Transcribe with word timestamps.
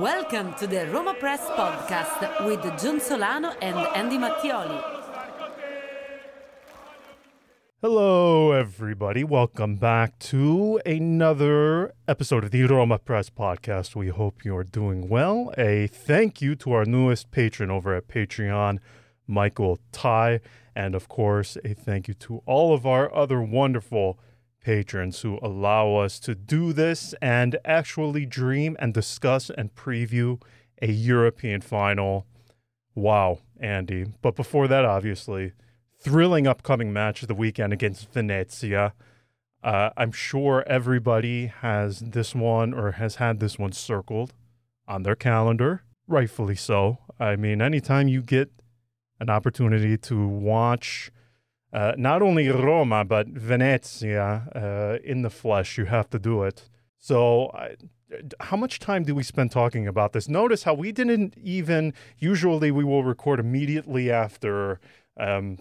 Welcome 0.00 0.54
to 0.60 0.68
the 0.68 0.86
Roma 0.86 1.14
Press 1.14 1.40
podcast 1.40 2.46
with 2.46 2.62
John 2.80 3.00
Solano 3.00 3.50
and 3.60 3.76
Andy 3.96 4.16
Mattioli. 4.16 4.80
Hello, 7.82 8.52
everybody. 8.52 9.24
Welcome 9.24 9.74
back 9.74 10.16
to 10.20 10.80
another 10.86 11.94
episode 12.06 12.44
of 12.44 12.52
the 12.52 12.62
Roma 12.62 13.00
Press 13.00 13.28
podcast. 13.28 13.96
We 13.96 14.06
hope 14.06 14.44
you're 14.44 14.62
doing 14.62 15.08
well. 15.08 15.52
A 15.58 15.88
thank 15.88 16.40
you 16.40 16.54
to 16.54 16.74
our 16.74 16.84
newest 16.84 17.32
patron 17.32 17.68
over 17.68 17.92
at 17.96 18.06
Patreon, 18.06 18.78
Michael 19.26 19.80
Ty. 19.90 20.38
And 20.76 20.94
of 20.94 21.08
course, 21.08 21.58
a 21.64 21.74
thank 21.74 22.06
you 22.06 22.14
to 22.14 22.40
all 22.46 22.72
of 22.72 22.86
our 22.86 23.12
other 23.12 23.42
wonderful 23.42 24.20
patrons 24.68 25.22
who 25.22 25.38
allow 25.40 25.94
us 25.94 26.20
to 26.20 26.34
do 26.34 26.74
this 26.74 27.14
and 27.22 27.56
actually 27.64 28.26
dream 28.26 28.76
and 28.78 28.92
discuss 28.92 29.48
and 29.48 29.74
preview 29.74 30.38
a 30.82 30.92
European 30.92 31.62
final. 31.62 32.26
Wow, 32.94 33.38
Andy. 33.58 34.04
But 34.20 34.36
before 34.36 34.68
that, 34.68 34.84
obviously, 34.84 35.52
thrilling 35.98 36.46
upcoming 36.46 36.92
match 36.92 37.22
of 37.22 37.28
the 37.28 37.34
weekend 37.34 37.72
against 37.72 38.12
Venezia. 38.12 38.92
Uh, 39.64 39.88
I'm 39.96 40.12
sure 40.12 40.64
everybody 40.66 41.46
has 41.46 42.00
this 42.00 42.34
one 42.34 42.74
or 42.74 42.92
has 42.92 43.14
had 43.14 43.40
this 43.40 43.58
one 43.58 43.72
circled 43.72 44.34
on 44.86 45.02
their 45.02 45.16
calendar, 45.16 45.84
rightfully 46.06 46.56
so. 46.56 46.98
I 47.18 47.36
mean, 47.36 47.62
anytime 47.62 48.06
you 48.06 48.20
get 48.20 48.50
an 49.18 49.30
opportunity 49.30 49.96
to 49.96 50.28
watch 50.28 51.10
uh, 51.72 51.92
not 51.96 52.22
only 52.22 52.48
Roma, 52.48 53.04
but 53.04 53.28
Venezia 53.28 54.48
uh, 54.54 54.98
in 55.04 55.22
the 55.22 55.30
flesh, 55.30 55.76
you 55.76 55.84
have 55.84 56.08
to 56.10 56.18
do 56.18 56.42
it. 56.42 56.68
So, 56.98 57.52
how 58.40 58.56
much 58.56 58.78
time 58.78 59.04
do 59.04 59.14
we 59.14 59.22
spend 59.22 59.52
talking 59.52 59.86
about 59.86 60.12
this? 60.12 60.28
Notice 60.28 60.62
how 60.62 60.72
we 60.74 60.92
didn't 60.92 61.36
even, 61.36 61.92
usually, 62.18 62.70
we 62.70 62.84
will 62.84 63.04
record 63.04 63.38
immediately 63.38 64.10
after 64.10 64.80
um, 65.18 65.58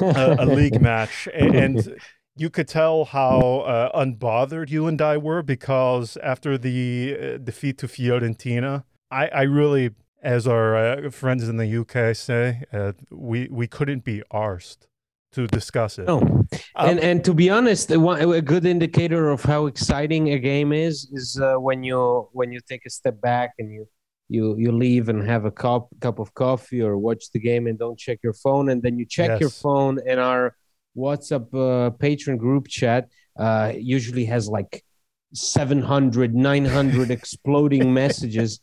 a, 0.00 0.36
a, 0.40 0.46
league 0.46 0.80
match. 0.90 1.28
And, 1.34 1.54
and, 1.54 1.96
you 2.36 2.50
could 2.50 2.66
tell 2.66 3.04
how 3.04 3.60
uh, 3.60 3.96
unbothered 3.96 4.68
you 4.68 4.88
and 4.88 5.00
I 5.00 5.16
were 5.16 5.40
because 5.40 6.16
after 6.20 6.58
the 6.58 7.16
uh, 7.16 7.38
defeat 7.38 7.78
to 7.78 7.86
Fiorentina, 7.86 8.82
I, 9.08 9.28
I 9.28 9.42
really, 9.42 9.90
as 10.20 10.48
our 10.48 10.76
uh, 10.76 11.10
friends 11.10 11.48
in 11.48 11.58
the 11.58 11.78
UK 11.78 12.16
say, 12.16 12.64
we, 13.12 13.46
we 13.52 13.68
couldn't 13.68 14.02
be 14.02 14.24
arsed 14.32 14.88
to 15.34 15.46
discuss 15.46 15.98
it. 15.98 16.06
Oh, 16.08 16.20
um, 16.20 16.46
and 16.76 17.00
and 17.00 17.24
to 17.24 17.34
be 17.34 17.50
honest, 17.50 17.90
a 17.90 18.42
good 18.42 18.64
indicator 18.64 19.30
of 19.30 19.42
how 19.42 19.66
exciting 19.66 20.30
a 20.30 20.38
game 20.38 20.72
is 20.72 21.08
is 21.12 21.40
uh, 21.40 21.54
when 21.56 21.82
you 21.82 22.28
when 22.32 22.52
you 22.52 22.60
take 22.68 22.86
a 22.86 22.90
step 22.90 23.20
back 23.20 23.54
and 23.58 23.72
you 23.72 23.86
you 24.28 24.56
you 24.56 24.72
leave 24.72 25.08
and 25.08 25.26
have 25.26 25.44
a 25.44 25.50
cup 25.50 25.88
cup 26.00 26.18
of 26.18 26.32
coffee 26.34 26.82
or 26.82 26.96
watch 26.96 27.30
the 27.32 27.38
game 27.38 27.66
and 27.66 27.78
don't 27.78 27.98
check 27.98 28.18
your 28.22 28.32
phone 28.32 28.70
and 28.70 28.82
then 28.82 28.98
you 28.98 29.04
check 29.04 29.30
yes. 29.30 29.40
your 29.40 29.50
phone 29.50 29.98
and 30.08 30.18
our 30.18 30.56
WhatsApp 30.96 31.46
uh, 31.54 31.90
patron 31.90 32.36
group 32.36 32.68
chat 32.68 33.08
uh, 33.38 33.72
usually 33.76 34.24
has 34.24 34.48
like 34.48 34.84
700 35.34 36.34
900 36.34 37.10
exploding 37.18 37.92
messages 37.92 38.60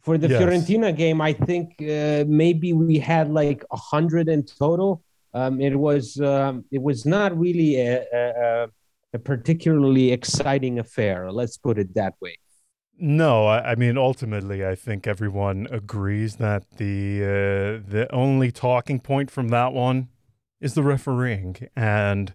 for 0.00 0.16
the 0.16 0.28
yes. 0.28 0.40
Fiorentina 0.40 0.96
game 0.96 1.20
I 1.20 1.32
think 1.32 1.74
uh, 1.80 2.24
maybe 2.26 2.72
we 2.72 2.98
had 2.98 3.30
like 3.30 3.64
100 3.68 4.28
in 4.28 4.44
total 4.44 5.02
um, 5.34 5.60
it 5.60 5.74
was 5.76 6.20
um, 6.20 6.64
it 6.70 6.80
was 6.80 7.04
not 7.04 7.36
really 7.36 7.80
a, 7.80 8.04
a, 8.12 8.68
a, 9.12 9.18
particularly 9.18 10.12
exciting 10.12 10.78
affair. 10.78 11.30
Let's 11.32 11.56
put 11.56 11.76
it 11.76 11.94
that 11.94 12.14
way. 12.20 12.38
No, 12.96 13.46
I, 13.46 13.72
I 13.72 13.74
mean 13.74 13.98
ultimately, 13.98 14.64
I 14.64 14.76
think 14.76 15.06
everyone 15.06 15.66
agrees 15.72 16.36
that 16.36 16.70
the 16.76 17.22
uh, 17.22 17.90
the 17.90 18.06
only 18.12 18.52
talking 18.52 19.00
point 19.00 19.30
from 19.30 19.48
that 19.48 19.72
one 19.72 20.08
is 20.60 20.74
the 20.74 20.84
refereeing, 20.84 21.68
and 21.74 22.32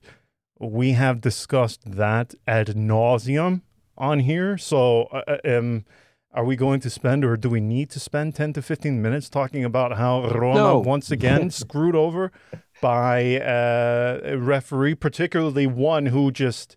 we 0.59 0.91
have 0.91 1.21
discussed 1.21 1.89
that 1.89 2.35
ad 2.45 2.67
nauseum 2.67 3.61
on 3.97 4.19
here. 4.19 4.57
So, 4.57 5.03
uh, 5.03 5.37
uh 5.45 5.57
um, 5.57 5.85
are 6.33 6.43
we 6.43 6.57
going 6.57 6.81
to 6.81 6.89
spend, 6.89 7.23
or 7.25 7.37
do 7.37 7.49
we 7.49 7.61
need 7.61 7.89
to 7.91 7.99
spend 7.99 8.35
ten 8.35 8.51
to 8.53 8.61
fifteen 8.61 9.01
minutes 9.01 9.29
talking 9.29 9.63
about 9.63 9.97
how 9.97 10.27
Roma 10.27 10.59
no. 10.59 10.79
once 10.79 11.09
again 11.11 11.49
screwed 11.61 11.95
over 11.95 12.33
by 12.81 13.40
uh, 13.40 14.19
a 14.23 14.38
referee, 14.38 14.95
particularly 14.95 15.67
one 15.67 16.07
who 16.07 16.31
just, 16.31 16.75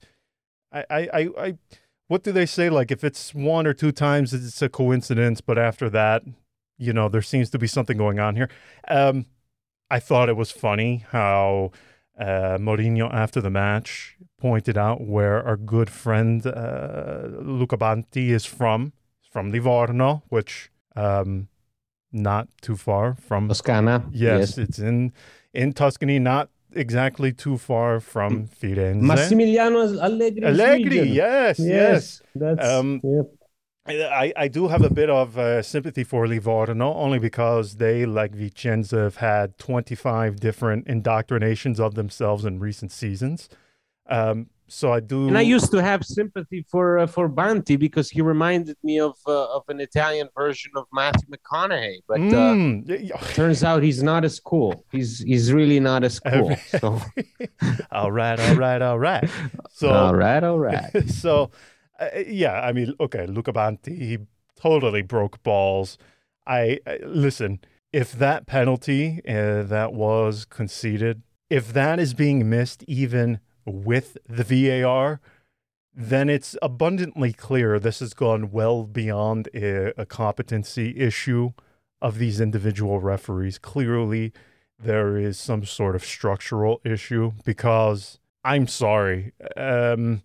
I, 0.72 0.84
I, 0.90 1.28
I, 1.38 1.58
what 2.08 2.22
do 2.22 2.32
they 2.32 2.46
say? 2.46 2.70
Like 2.70 2.90
if 2.90 3.04
it's 3.04 3.34
one 3.34 3.66
or 3.66 3.74
two 3.74 3.92
times, 3.92 4.34
it's 4.34 4.62
a 4.62 4.68
coincidence, 4.68 5.40
but 5.40 5.58
after 5.58 5.88
that, 5.90 6.22
you 6.78 6.92
know, 6.92 7.08
there 7.08 7.22
seems 7.22 7.50
to 7.50 7.58
be 7.58 7.66
something 7.66 7.96
going 7.96 8.18
on 8.18 8.36
here. 8.36 8.48
Um, 8.88 9.26
I 9.90 10.00
thought 10.00 10.28
it 10.28 10.36
was 10.36 10.50
funny 10.50 11.04
how 11.10 11.72
uh, 12.18 12.58
Mourinho, 12.58 13.12
after 13.12 13.40
the 13.40 13.50
match, 13.50 14.16
pointed 14.40 14.76
out 14.76 15.00
where 15.00 15.42
our 15.42 15.56
good 15.56 15.90
friend 15.90 16.46
uh, 16.46 17.28
Luca 17.40 17.76
Banti 17.76 18.30
is 18.30 18.44
from. 18.44 18.92
From 19.30 19.50
Livorno, 19.50 20.24
which 20.28 20.70
um, 20.94 21.48
not 22.12 22.48
too 22.60 22.76
far 22.76 23.14
from 23.14 23.48
Toscana. 23.48 24.04
Yes, 24.12 24.40
yes, 24.40 24.58
it's 24.58 24.78
in 24.78 25.14
in 25.54 25.72
Tuscany, 25.72 26.18
not 26.18 26.48
exactly 26.74 27.32
too 27.32 27.58
far 27.58 28.00
from 28.00 28.46
Firenze. 28.46 29.02
Massimiliano 29.02 30.00
Allegri. 30.00 30.46
Allegri, 30.46 31.02
yes, 31.02 31.58
yes. 31.58 31.68
yes. 31.68 32.22
That's, 32.34 32.66
um, 32.66 33.00
yep. 33.02 33.26
I, 33.84 34.32
I 34.36 34.48
do 34.48 34.68
have 34.68 34.82
a 34.82 34.90
bit 34.90 35.10
of 35.10 35.36
uh, 35.36 35.60
sympathy 35.60 36.04
for 36.04 36.28
Livorno, 36.28 36.72
not 36.72 36.94
only 36.94 37.18
because 37.18 37.76
they, 37.76 38.06
like 38.06 38.32
Vicenza, 38.32 39.02
have 39.02 39.16
had 39.16 39.58
25 39.58 40.38
different 40.38 40.86
indoctrinations 40.86 41.80
of 41.80 41.96
themselves 41.96 42.44
in 42.44 42.60
recent 42.60 42.92
seasons. 42.92 43.48
Um, 44.06 44.50
so 44.72 44.92
I 44.92 45.00
do. 45.00 45.28
And 45.28 45.36
I 45.36 45.42
used 45.42 45.70
to 45.72 45.82
have 45.82 46.02
sympathy 46.04 46.64
for 46.68 46.98
uh, 47.00 47.06
for 47.06 47.28
Banti 47.28 47.78
because 47.78 48.08
he 48.08 48.22
reminded 48.22 48.76
me 48.82 48.98
of 48.98 49.16
uh, 49.26 49.56
of 49.56 49.64
an 49.68 49.80
Italian 49.80 50.28
version 50.34 50.72
of 50.76 50.86
Matthew 50.92 51.28
McConaughey. 51.28 51.98
But 52.08 52.20
mm. 52.20 53.12
uh, 53.12 53.18
turns 53.34 53.62
out 53.62 53.82
he's 53.82 54.02
not 54.02 54.24
as 54.24 54.40
cool. 54.40 54.84
He's 54.90 55.18
he's 55.18 55.52
really 55.52 55.78
not 55.78 56.04
as 56.04 56.18
cool. 56.20 56.56
So. 56.80 57.00
all 57.92 58.10
right, 58.10 58.40
all 58.40 58.56
right, 58.56 58.80
all 58.80 58.98
right. 58.98 59.28
So 59.70 59.90
all 59.90 60.14
right, 60.14 60.42
all 60.42 60.58
right. 60.58 60.90
so 61.08 61.50
uh, 62.00 62.08
yeah, 62.26 62.60
I 62.60 62.72
mean, 62.72 62.94
okay, 62.98 63.26
Luca 63.26 63.52
Banti, 63.52 63.94
he 63.98 64.18
totally 64.56 65.02
broke 65.02 65.42
balls. 65.42 65.98
I, 66.46 66.78
I 66.86 66.98
listen. 67.04 67.60
If 67.92 68.12
that 68.12 68.46
penalty 68.46 69.20
uh, 69.28 69.64
that 69.64 69.92
was 69.92 70.46
conceded, 70.46 71.20
if 71.50 71.74
that 71.74 71.98
is 71.98 72.14
being 72.14 72.48
missed, 72.48 72.82
even 72.88 73.38
with 73.64 74.18
the 74.28 74.44
VAR, 74.44 75.20
then 75.94 76.28
it's 76.28 76.56
abundantly 76.62 77.32
clear 77.32 77.78
this 77.78 78.00
has 78.00 78.14
gone 78.14 78.50
well 78.50 78.84
beyond 78.84 79.48
a, 79.54 80.00
a 80.00 80.06
competency 80.06 80.96
issue 80.98 81.50
of 82.00 82.18
these 82.18 82.40
individual 82.40 83.00
referees. 83.00 83.58
Clearly, 83.58 84.32
there 84.78 85.16
is 85.16 85.38
some 85.38 85.64
sort 85.64 85.94
of 85.94 86.04
structural 86.04 86.80
issue 86.84 87.32
because 87.44 88.18
I'm 88.44 88.66
sorry. 88.66 89.32
Um, 89.56 90.22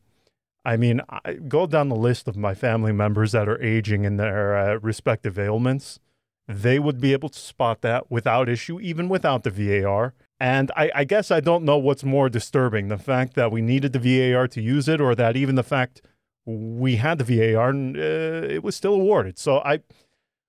I 0.65 0.75
mean, 0.77 1.01
I 1.09 1.33
go 1.33 1.67
down 1.67 1.89
the 1.89 1.95
list 1.95 2.27
of 2.27 2.35
my 2.35 2.53
family 2.53 2.91
members 2.91 3.31
that 3.33 3.47
are 3.47 3.61
aging 3.61 4.03
in 4.03 4.17
their 4.17 4.57
uh, 4.57 4.75
respective 4.75 5.37
ailments. 5.37 5.99
They 6.47 6.79
would 6.79 6.99
be 6.99 7.13
able 7.13 7.29
to 7.29 7.39
spot 7.39 7.81
that 7.81 8.09
without 8.09 8.49
issue, 8.49 8.79
even 8.79 9.09
without 9.09 9.43
the 9.43 9.51
VAR. 9.51 10.13
And 10.39 10.71
I, 10.75 10.91
I, 10.93 11.03
guess 11.03 11.31
I 11.31 11.39
don't 11.39 11.63
know 11.63 11.77
what's 11.77 12.03
more 12.03 12.29
disturbing 12.29 12.89
the 12.89 12.97
fact 12.97 13.33
that 13.33 13.51
we 13.51 13.61
needed 13.61 13.93
the 13.93 13.99
VAR 14.33 14.47
to 14.49 14.61
use 14.61 14.87
it, 14.87 15.01
or 15.01 15.15
that 15.15 15.35
even 15.35 15.55
the 15.55 15.63
fact 15.63 16.01
we 16.45 16.97
had 16.97 17.17
the 17.17 17.23
VAR 17.23 17.69
and 17.69 17.97
uh, 17.97 18.47
it 18.47 18.63
was 18.63 18.75
still 18.75 18.93
awarded. 18.93 19.39
So, 19.39 19.59
I, 19.59 19.79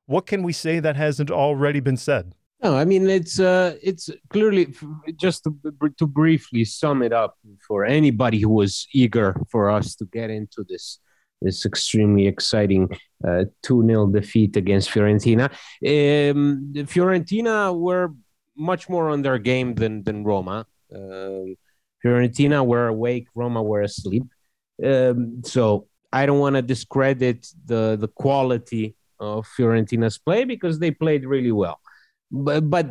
what 0.06 0.26
can 0.26 0.43
we 0.43 0.52
say 0.52 0.79
that 0.81 0.96
hasn't 0.96 1.31
already 1.31 1.81
been 1.81 1.96
said? 1.96 2.35
No, 2.62 2.76
I 2.76 2.85
mean 2.85 3.08
it's 3.08 3.38
uh, 3.38 3.76
it's 3.82 4.11
clearly 4.31 4.75
just 5.17 5.44
to, 5.44 5.56
to 5.99 6.06
briefly 6.06 6.64
sum 6.64 7.02
it 7.02 7.12
up 7.12 7.37
for 7.67 7.85
anybody 7.85 8.40
who 8.40 8.49
was 8.49 8.88
eager 8.93 9.37
for 9.49 9.70
us 9.70 9.94
to 9.96 10.05
get 10.06 10.29
into 10.31 10.64
this 10.69 10.99
this 11.40 11.64
extremely 11.64 12.26
exciting 12.26 12.88
uh, 13.26 13.44
2 13.62 13.87
0 13.87 14.06
defeat 14.08 14.56
against 14.56 14.90
Fiorentina. 14.90 15.50
Um, 15.87 16.73
Fiorentina 16.75 17.79
were 17.79 18.12
much 18.58 18.88
more 18.88 19.08
on 19.10 19.22
their 19.22 19.38
game 19.38 19.75
than, 19.75 20.02
than 20.02 20.25
Roma. 20.25 20.66
Um, 20.94 21.56
Fiorentina 22.05 22.64
were 22.64 22.88
awake, 22.88 23.28
Roma 23.34 23.62
were 23.62 23.82
asleep. 23.82 24.25
Um, 24.84 25.43
so 25.44 25.87
I 26.12 26.26
don't 26.26 26.38
want 26.38 26.56
to 26.56 26.62
discredit 26.62 27.46
the, 27.64 27.96
the 27.99 28.08
quality 28.08 28.96
of 29.20 29.46
Fiorentina's 29.46 30.19
play 30.19 30.44
because 30.44 30.78
they 30.78 30.90
played 30.90 31.25
really 31.25 31.52
well. 31.52 31.81
But, 32.31 32.69
but 32.69 32.90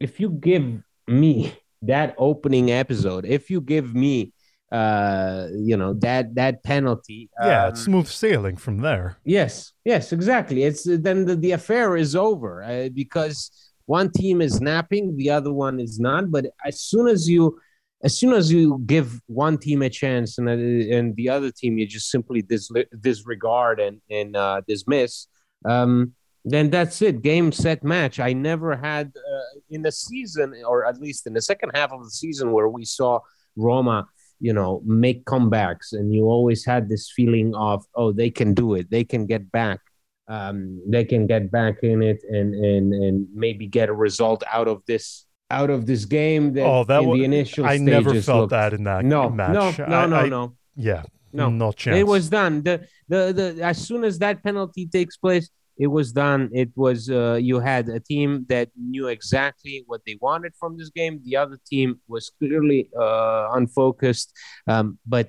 if 0.00 0.20
you 0.20 0.30
give 0.30 0.82
me 1.06 1.56
that 1.82 2.14
opening 2.18 2.70
episode, 2.70 3.24
if 3.24 3.50
you 3.50 3.60
give 3.60 3.94
me 3.94 4.32
uh, 4.72 5.46
you 5.54 5.76
know 5.76 5.94
that 5.94 6.34
that 6.34 6.64
penalty. 6.64 7.30
Yeah, 7.40 7.64
um, 7.64 7.68
it's 7.70 7.82
smooth 7.82 8.08
sailing 8.08 8.56
from 8.56 8.78
there. 8.78 9.18
Yes, 9.24 9.72
yes, 9.84 10.12
exactly. 10.12 10.64
It's 10.64 10.82
then 10.82 11.26
the, 11.26 11.36
the 11.36 11.52
affair 11.52 11.96
is 11.96 12.16
over 12.16 12.60
uh, 12.64 12.88
because 12.88 13.52
one 13.86 14.10
team 14.10 14.40
is 14.40 14.60
napping, 14.60 15.16
the 15.16 15.30
other 15.30 15.52
one 15.52 15.78
is 15.80 15.98
not. 15.98 16.30
But 16.30 16.46
as 16.64 16.80
soon 16.80 17.06
as 17.08 17.28
you, 17.28 17.58
as 18.02 18.16
soon 18.18 18.32
as 18.32 18.52
you 18.52 18.82
give 18.86 19.20
one 19.26 19.58
team 19.58 19.82
a 19.82 19.90
chance 19.90 20.38
and 20.38 20.48
uh, 20.48 20.96
and 20.96 21.16
the 21.16 21.28
other 21.28 21.50
team 21.50 21.78
you 21.78 21.86
just 21.86 22.10
simply 22.10 22.42
dis- 22.42 22.70
disregard 23.00 23.80
and 23.80 24.00
and 24.10 24.36
uh, 24.36 24.62
dismiss. 24.66 25.28
Um, 25.64 26.12
then 26.46 26.68
that's 26.68 27.00
it. 27.00 27.22
Game, 27.22 27.52
set, 27.52 27.82
match. 27.82 28.20
I 28.20 28.34
never 28.34 28.76
had 28.76 29.12
uh, 29.16 29.60
in 29.70 29.80
the 29.80 29.92
season, 29.92 30.54
or 30.66 30.84
at 30.84 31.00
least 31.00 31.26
in 31.26 31.32
the 31.32 31.40
second 31.40 31.70
half 31.74 31.90
of 31.90 32.04
the 32.04 32.10
season, 32.10 32.52
where 32.52 32.68
we 32.68 32.84
saw 32.84 33.20
Roma 33.56 34.06
you 34.40 34.52
know 34.52 34.82
make 34.84 35.24
comebacks 35.24 35.92
and 35.92 36.12
you 36.12 36.24
always 36.24 36.64
had 36.64 36.88
this 36.88 37.10
feeling 37.14 37.54
of 37.54 37.84
oh 37.94 38.12
they 38.12 38.30
can 38.30 38.52
do 38.52 38.74
it 38.74 38.90
they 38.90 39.04
can 39.04 39.26
get 39.26 39.50
back 39.52 39.80
um, 40.28 40.80
they 40.86 41.04
can 41.04 41.26
get 41.26 41.50
back 41.50 41.82
in 41.82 42.02
it 42.02 42.22
and 42.28 42.54
and 42.54 42.92
and 42.92 43.26
maybe 43.34 43.66
get 43.66 43.88
a 43.88 43.92
result 43.92 44.42
out 44.50 44.68
of 44.68 44.82
this 44.86 45.26
out 45.50 45.70
of 45.70 45.86
this 45.86 46.04
game 46.04 46.54
that, 46.54 46.64
oh, 46.64 46.84
that 46.84 47.02
in 47.02 47.08
was, 47.08 47.18
the 47.18 47.24
initial 47.24 47.66
I 47.66 47.76
never 47.76 48.20
felt 48.20 48.40
looked, 48.40 48.50
that 48.50 48.72
in 48.72 48.84
that 48.84 49.04
no, 49.04 49.28
match. 49.28 49.78
No, 49.78 49.86
no, 49.86 49.96
I, 49.96 50.06
no, 50.06 50.16
I, 50.16 50.28
no. 50.28 50.56
Yeah, 50.74 51.02
no, 51.32 51.50
no 51.50 51.72
chance. 51.72 51.98
It 51.98 52.06
was 52.06 52.28
done. 52.28 52.62
The, 52.62 52.86
the 53.08 53.32
the 53.32 53.62
as 53.62 53.78
soon 53.86 54.04
as 54.04 54.18
that 54.20 54.42
penalty 54.42 54.86
takes 54.86 55.16
place, 55.16 55.50
it 55.76 55.88
was 55.88 56.12
done. 56.12 56.50
It 56.52 56.70
was 56.74 57.10
uh, 57.10 57.38
you 57.40 57.60
had 57.60 57.88
a 57.88 58.00
team 58.00 58.46
that 58.48 58.70
knew 58.76 59.08
exactly 59.08 59.84
what 59.86 60.00
they 60.06 60.16
wanted 60.20 60.54
from 60.58 60.78
this 60.78 60.90
game. 60.90 61.20
The 61.24 61.36
other 61.36 61.58
team 61.66 62.00
was 62.08 62.30
clearly 62.38 62.90
uh, 62.98 63.50
unfocused. 63.52 64.32
Um, 64.66 64.98
but 65.06 65.28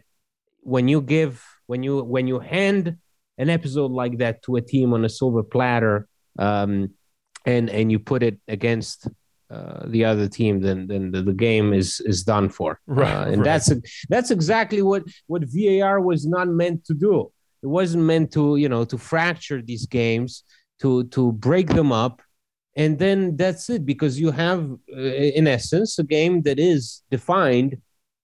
when 0.62 0.88
you 0.88 1.02
give 1.02 1.44
when 1.68 1.84
you 1.84 2.04
when 2.04 2.28
you 2.28 2.40
hand 2.40 2.98
an 3.38 3.50
episode 3.50 3.92
like 3.92 4.18
that 4.20 4.42
to 4.44 4.56
a 4.56 4.62
team 4.62 4.94
on 4.94 5.06
a 5.06 5.10
silver 5.10 5.44
platter, 5.44 6.08
um, 6.40 6.92
and 7.46 7.70
and 7.70 7.92
you 7.92 8.00
put 8.00 8.24
it 8.24 8.40
against 8.48 9.08
uh, 9.50 9.84
the 9.86 10.04
other 10.04 10.28
team, 10.28 10.60
then 10.60 10.88
then 10.88 11.12
the, 11.12 11.22
the, 11.22 11.34
game 11.34 11.72
is 11.74 12.02
is 12.02 12.24
done 12.24 12.50
for. 12.50 12.80
Right, 12.88 13.14
uh, 13.14 13.26
and 13.26 13.38
right. 13.38 13.46
that's 13.46 13.72
that's 14.10 14.32
exactly 14.32 14.82
what 14.82 15.04
what 15.28 15.44
VAR 15.46 16.02
was 16.02 16.26
not 16.26 16.48
meant 16.48 16.86
to 16.86 16.94
do. 16.94 17.32
It 17.62 17.68
wasn't 17.68 18.04
meant 18.04 18.32
to, 18.34 18.58
you 18.58 18.70
know, 18.70 18.86
to 18.86 18.98
fracture 18.98 19.62
these 19.62 19.86
games, 19.86 20.44
to 20.82 21.04
to 21.06 21.32
break 21.32 21.68
them 21.68 21.92
up, 21.92 22.22
and 22.76 22.98
then 22.98 23.38
that's 23.38 23.70
it. 23.70 23.86
Because 23.86 24.20
you 24.20 24.32
have, 24.32 24.72
uh, 24.92 25.00
in 25.40 25.48
essence, 25.48 26.00
a 26.00 26.04
game 26.04 26.42
that 26.44 26.60
is 26.60 27.04
defined 27.12 27.82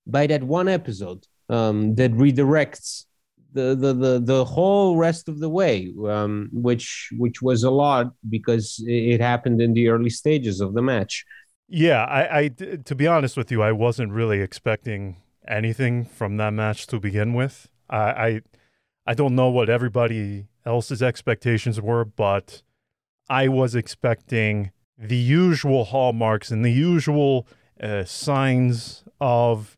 by 0.07 0.25
that 0.27 0.43
one 0.43 0.67
episode 0.67 1.25
um, 1.49 1.93
that 1.95 2.11
redirects 2.13 3.05
the, 3.53 3.75
the 3.75 3.93
the 3.93 4.19
the 4.19 4.45
whole 4.45 4.97
rest 4.97 5.27
of 5.27 5.39
the 5.39 5.49
way, 5.49 5.93
um, 6.07 6.49
which 6.53 7.09
which 7.17 7.41
was 7.41 7.63
a 7.63 7.71
lot 7.71 8.13
because 8.29 8.83
it 8.87 9.19
happened 9.21 9.61
in 9.61 9.73
the 9.73 9.89
early 9.89 10.09
stages 10.09 10.61
of 10.61 10.73
the 10.73 10.81
match. 10.81 11.25
Yeah, 11.67 12.03
I, 12.03 12.39
I 12.39 12.47
to 12.49 12.95
be 12.95 13.07
honest 13.07 13.37
with 13.37 13.51
you, 13.51 13.61
I 13.61 13.71
wasn't 13.71 14.11
really 14.11 14.41
expecting 14.41 15.17
anything 15.47 16.05
from 16.05 16.37
that 16.37 16.51
match 16.51 16.87
to 16.87 16.99
begin 16.99 17.33
with. 17.33 17.69
I, 17.89 17.97
I 17.97 18.41
I 19.07 19.13
don't 19.13 19.35
know 19.35 19.49
what 19.49 19.69
everybody 19.69 20.47
else's 20.65 21.01
expectations 21.01 21.81
were, 21.81 22.05
but 22.05 22.61
I 23.29 23.47
was 23.47 23.75
expecting 23.75 24.71
the 24.97 25.17
usual 25.17 25.85
hallmarks 25.85 26.51
and 26.51 26.63
the 26.63 26.71
usual 26.71 27.47
uh, 27.81 28.03
signs 28.03 29.03
of 29.19 29.77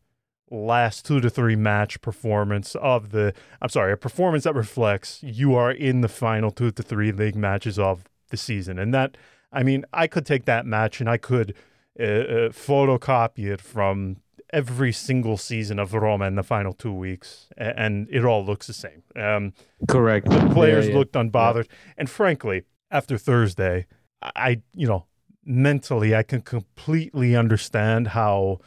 last 0.54 1.04
two 1.04 1.20
to 1.20 1.28
three 1.30 1.56
match 1.56 2.00
performance 2.00 2.74
of 2.76 3.10
the 3.10 3.34
I'm 3.60 3.68
sorry, 3.68 3.92
a 3.92 3.96
performance 3.96 4.44
that 4.44 4.54
reflects 4.54 5.22
you 5.22 5.54
are 5.54 5.70
in 5.70 6.00
the 6.00 6.08
final 6.08 6.50
two 6.50 6.70
to 6.72 6.82
three 6.82 7.12
league 7.12 7.36
matches 7.36 7.78
of 7.78 8.04
the 8.30 8.36
season. 8.36 8.78
And 8.78 8.94
that 8.94 9.16
I 9.52 9.62
mean, 9.62 9.84
I 9.92 10.06
could 10.06 10.26
take 10.26 10.44
that 10.46 10.66
match 10.66 11.00
and 11.00 11.08
I 11.08 11.16
could 11.16 11.54
uh, 11.98 12.02
uh, 12.02 12.48
photocopy 12.50 13.52
it 13.52 13.60
from 13.60 14.16
every 14.52 14.92
single 14.92 15.36
season 15.36 15.78
of 15.78 15.92
Roma 15.92 16.26
in 16.26 16.36
the 16.36 16.42
final 16.42 16.72
two 16.72 16.92
weeks, 16.92 17.48
and 17.56 18.08
it 18.10 18.24
all 18.24 18.44
looks 18.44 18.66
the 18.66 18.72
same. 18.72 19.02
Um, 19.16 19.52
Correct. 19.88 20.28
The 20.28 20.50
players 20.52 20.86
yeah, 20.86 20.92
yeah. 20.92 20.98
looked 20.98 21.14
unbothered, 21.14 21.66
yeah. 21.66 21.92
and 21.98 22.10
frankly, 22.10 22.62
after 22.90 23.18
Thursday, 23.18 23.86
I 24.22 24.62
you 24.74 24.86
know 24.86 25.06
mentally 25.44 26.14
I 26.14 26.22
can 26.22 26.40
completely 26.40 27.36
understand 27.36 28.08
how 28.08 28.60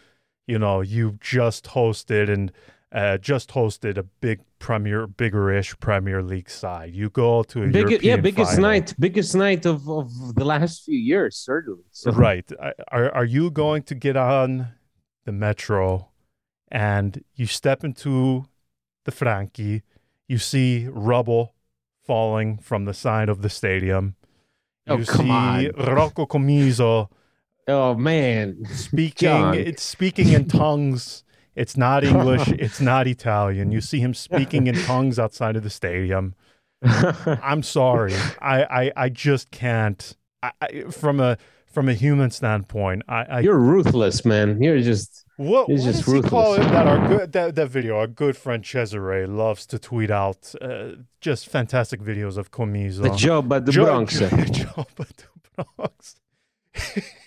you 0.48 0.58
know 0.58 0.82
you 0.82 1.18
just 1.22 1.66
hosted 1.66 2.30
and 2.30 2.52
uh, 2.92 3.18
just 3.18 3.50
hosted 3.52 3.98
a 3.98 4.04
big 4.04 4.40
Premier, 4.60 5.06
bigger-ish 5.06 5.78
Premier 5.80 6.24
League 6.24 6.50
side. 6.50 6.96
You 6.96 7.10
go 7.10 7.44
to 7.44 7.64
a 7.64 7.68
Big, 7.68 8.02
yeah, 8.02 8.16
biggest 8.16 8.54
final. 8.54 8.70
night, 8.70 8.96
biggest 8.98 9.36
night 9.36 9.66
of, 9.68 9.88
of 9.88 10.34
the 10.34 10.46
last 10.46 10.84
few 10.84 10.98
years, 10.98 11.38
certainly. 11.38 11.84
So. 11.92 12.12
Right? 12.12 12.50
Are 12.88 13.14
are 13.14 13.26
you 13.26 13.52
going 13.52 13.84
to 13.84 13.96
get 13.96 14.16
on 14.16 14.70
the 15.26 15.32
metro 15.32 16.10
and 16.72 17.24
you 17.36 17.46
step 17.46 17.84
into 17.84 18.46
the 19.06 19.12
Franchi, 19.12 19.84
you 20.28 20.38
see 20.38 20.88
rubble 20.90 21.54
falling 22.06 22.58
from 22.58 22.86
the 22.86 22.94
side 22.94 23.30
of 23.30 23.42
the 23.42 23.50
stadium. 23.50 24.16
You 24.86 24.94
oh, 24.94 25.04
come 25.04 25.26
see 25.26 25.32
on. 25.32 25.96
Rocco 25.96 26.26
Commisso 26.26 27.10
Oh 27.68 27.96
man. 27.96 28.64
speaking 28.66 29.28
John. 29.28 29.54
it's 29.56 29.84
speaking 29.84 30.30
in 30.32 30.48
tongues. 30.48 31.24
It's 31.56 31.76
not 31.76 32.04
English, 32.14 32.48
it's 32.50 32.80
not 32.80 33.08
Italian. 33.08 33.72
You 33.72 33.82
see 33.82 34.00
him 34.00 34.14
speaking 34.14 34.68
in 34.68 34.76
tongues 34.76 35.18
outside 35.20 35.56
of 35.56 35.64
the 35.64 35.70
stadium. 35.70 36.36
I'm 36.84 37.64
sorry. 37.64 38.14
I, 38.40 38.64
I, 38.64 38.92
I 38.96 39.10
just 39.10 39.50
can't 39.52 40.16
I, 40.44 40.52
I, 40.62 40.82
from 40.92 41.20
a 41.20 41.38
from 41.66 41.90
a 41.90 41.94
human 41.94 42.32
standpoint, 42.32 43.04
I, 43.08 43.24
I 43.24 43.40
You're 43.42 43.58
ruthless, 43.60 44.24
man. 44.24 44.62
You're 44.62 44.80
just 44.82 45.26
What, 45.38 45.68
It's 45.70 45.82
what 45.84 45.92
just 45.92 46.06
does 46.06 46.14
he 46.14 46.22
call 46.30 46.54
it 46.54 46.60
that 46.60 46.88
our 46.88 47.08
good 47.08 47.32
that, 47.34 47.56
that 47.56 47.68
video 47.70 47.98
our 47.98 48.08
good 48.08 48.38
friend 48.38 48.64
Cesare 48.64 49.28
loves 49.28 49.66
to 49.68 49.80
tweet 49.80 50.12
out 50.12 50.54
uh, 50.62 50.90
just 51.22 51.50
fantastic 51.50 52.02
videos 52.02 52.38
of 52.38 52.52
Commisso. 52.52 53.02
the 53.02 53.16
job 53.16 53.52
at 53.52 53.66
the 53.66 53.72
Bronx. 53.74 54.20
Jo- 54.20 54.30
Job 54.30 54.88
at 55.00 55.18
the 55.18 55.66
Bronx. 55.76 56.16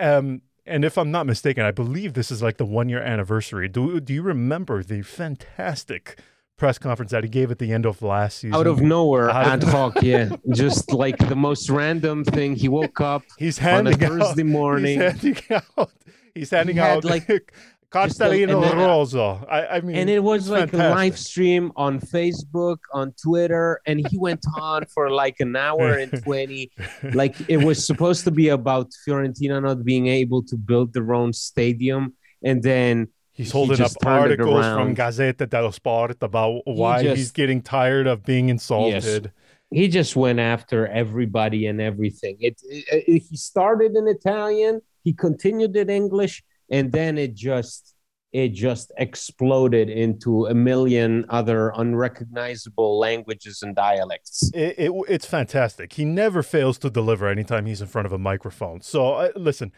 Um, 0.00 0.42
and 0.66 0.84
if 0.84 0.98
I'm 0.98 1.10
not 1.10 1.26
mistaken, 1.26 1.64
I 1.64 1.70
believe 1.70 2.14
this 2.14 2.30
is 2.30 2.42
like 2.42 2.56
the 2.56 2.64
one 2.66 2.88
year 2.88 3.00
anniversary. 3.00 3.68
Do 3.68 4.00
do 4.00 4.12
you 4.12 4.22
remember 4.22 4.82
the 4.82 5.02
fantastic 5.02 6.18
press 6.56 6.78
conference 6.78 7.12
that 7.12 7.22
he 7.22 7.28
gave 7.28 7.50
at 7.50 7.58
the 7.58 7.72
end 7.72 7.86
of 7.86 8.02
last 8.02 8.38
season? 8.38 8.54
Out 8.56 8.66
of 8.66 8.80
nowhere, 8.80 9.30
Out 9.30 9.46
of 9.46 9.52
ad 9.52 9.62
hoc, 9.64 9.98
yeah. 10.02 10.30
Just 10.52 10.92
like 10.92 11.18
the 11.28 11.36
most 11.36 11.70
random 11.70 12.24
thing. 12.24 12.56
He 12.56 12.68
woke 12.68 13.00
up 13.00 13.22
He's 13.38 13.58
on 13.60 13.86
a 13.86 13.90
handing 13.90 14.04
out 14.04 14.20
Thursday 14.20 14.42
morning. 14.58 15.00
He's 15.00 15.12
handing 15.12 15.60
out. 15.76 15.90
He's 16.34 16.50
handing 16.50 16.76
He 16.76 16.80
out 16.80 17.04
like 17.04 17.28
Castellino 17.96 18.60
then, 18.60 18.78
uh, 18.78 19.44
I, 19.48 19.76
I 19.76 19.80
mean, 19.80 19.96
and 19.96 20.08
it 20.10 20.22
was 20.22 20.48
like 20.48 20.72
a 20.72 20.76
live 20.76 21.18
stream 21.18 21.72
on 21.76 22.00
Facebook, 22.00 22.78
on 22.92 23.12
Twitter, 23.22 23.80
and 23.86 24.06
he 24.10 24.18
went 24.18 24.44
on 24.58 24.84
for 24.86 25.10
like 25.10 25.40
an 25.40 25.56
hour 25.56 25.92
and 25.98 26.10
20. 26.24 26.70
Like 27.14 27.34
it 27.48 27.58
was 27.58 27.84
supposed 27.86 28.24
to 28.24 28.30
be 28.30 28.48
about 28.48 28.90
Fiorentina 29.06 29.62
not 29.62 29.84
being 29.84 30.06
able 30.06 30.42
to 30.44 30.56
build 30.56 30.92
their 30.92 31.14
own 31.14 31.32
stadium. 31.32 32.14
And 32.42 32.62
then 32.62 33.08
He's 33.32 33.48
he 33.48 33.52
holding 33.52 33.74
up 33.74 33.78
just 33.78 33.98
turned 34.02 34.20
articles 34.20 34.64
from. 34.64 34.94
Gazzetta 34.94 35.48
dello 35.48 35.70
Sport 35.70 36.16
about 36.22 36.62
why 36.64 37.02
he's 37.02 37.18
just- 37.18 37.34
getting 37.34 37.60
tired 37.62 38.06
of 38.06 38.24
being 38.24 38.48
insulted. 38.48 39.32
he 39.70 39.88
just 39.88 40.14
went 40.16 40.38
after 40.38 40.86
everybody 40.86 41.66
and 41.66 41.80
everything. 41.80 42.36
It, 42.40 42.60
it, 42.64 43.04
it- 43.08 43.22
he 43.28 43.36
started 43.36 43.94
in 43.96 44.06
Italian, 44.08 44.80
he 45.04 45.12
continued 45.12 45.76
in 45.76 45.90
English, 45.90 46.42
and 46.70 46.92
then 46.92 47.18
it 47.18 47.34
just 47.34 47.96
it 48.32 48.52
just 48.52 48.92
exploded 48.98 49.88
into 49.88 50.46
a 50.46 50.54
million 50.54 51.24
other 51.30 51.72
unrecognizable 51.76 52.98
languages 52.98 53.62
and 53.62 53.74
dialects. 53.74 54.50
It, 54.52 54.74
it, 54.76 54.92
it's 55.08 55.24
fantastic. 55.24 55.94
He 55.94 56.04
never 56.04 56.42
fails 56.42 56.76
to 56.80 56.90
deliver 56.90 57.28
anytime 57.28 57.64
he's 57.64 57.80
in 57.80 57.86
front 57.86 58.04
of 58.04 58.12
a 58.12 58.18
microphone. 58.18 58.82
So, 58.82 59.14
uh, 59.14 59.28
listen, 59.36 59.72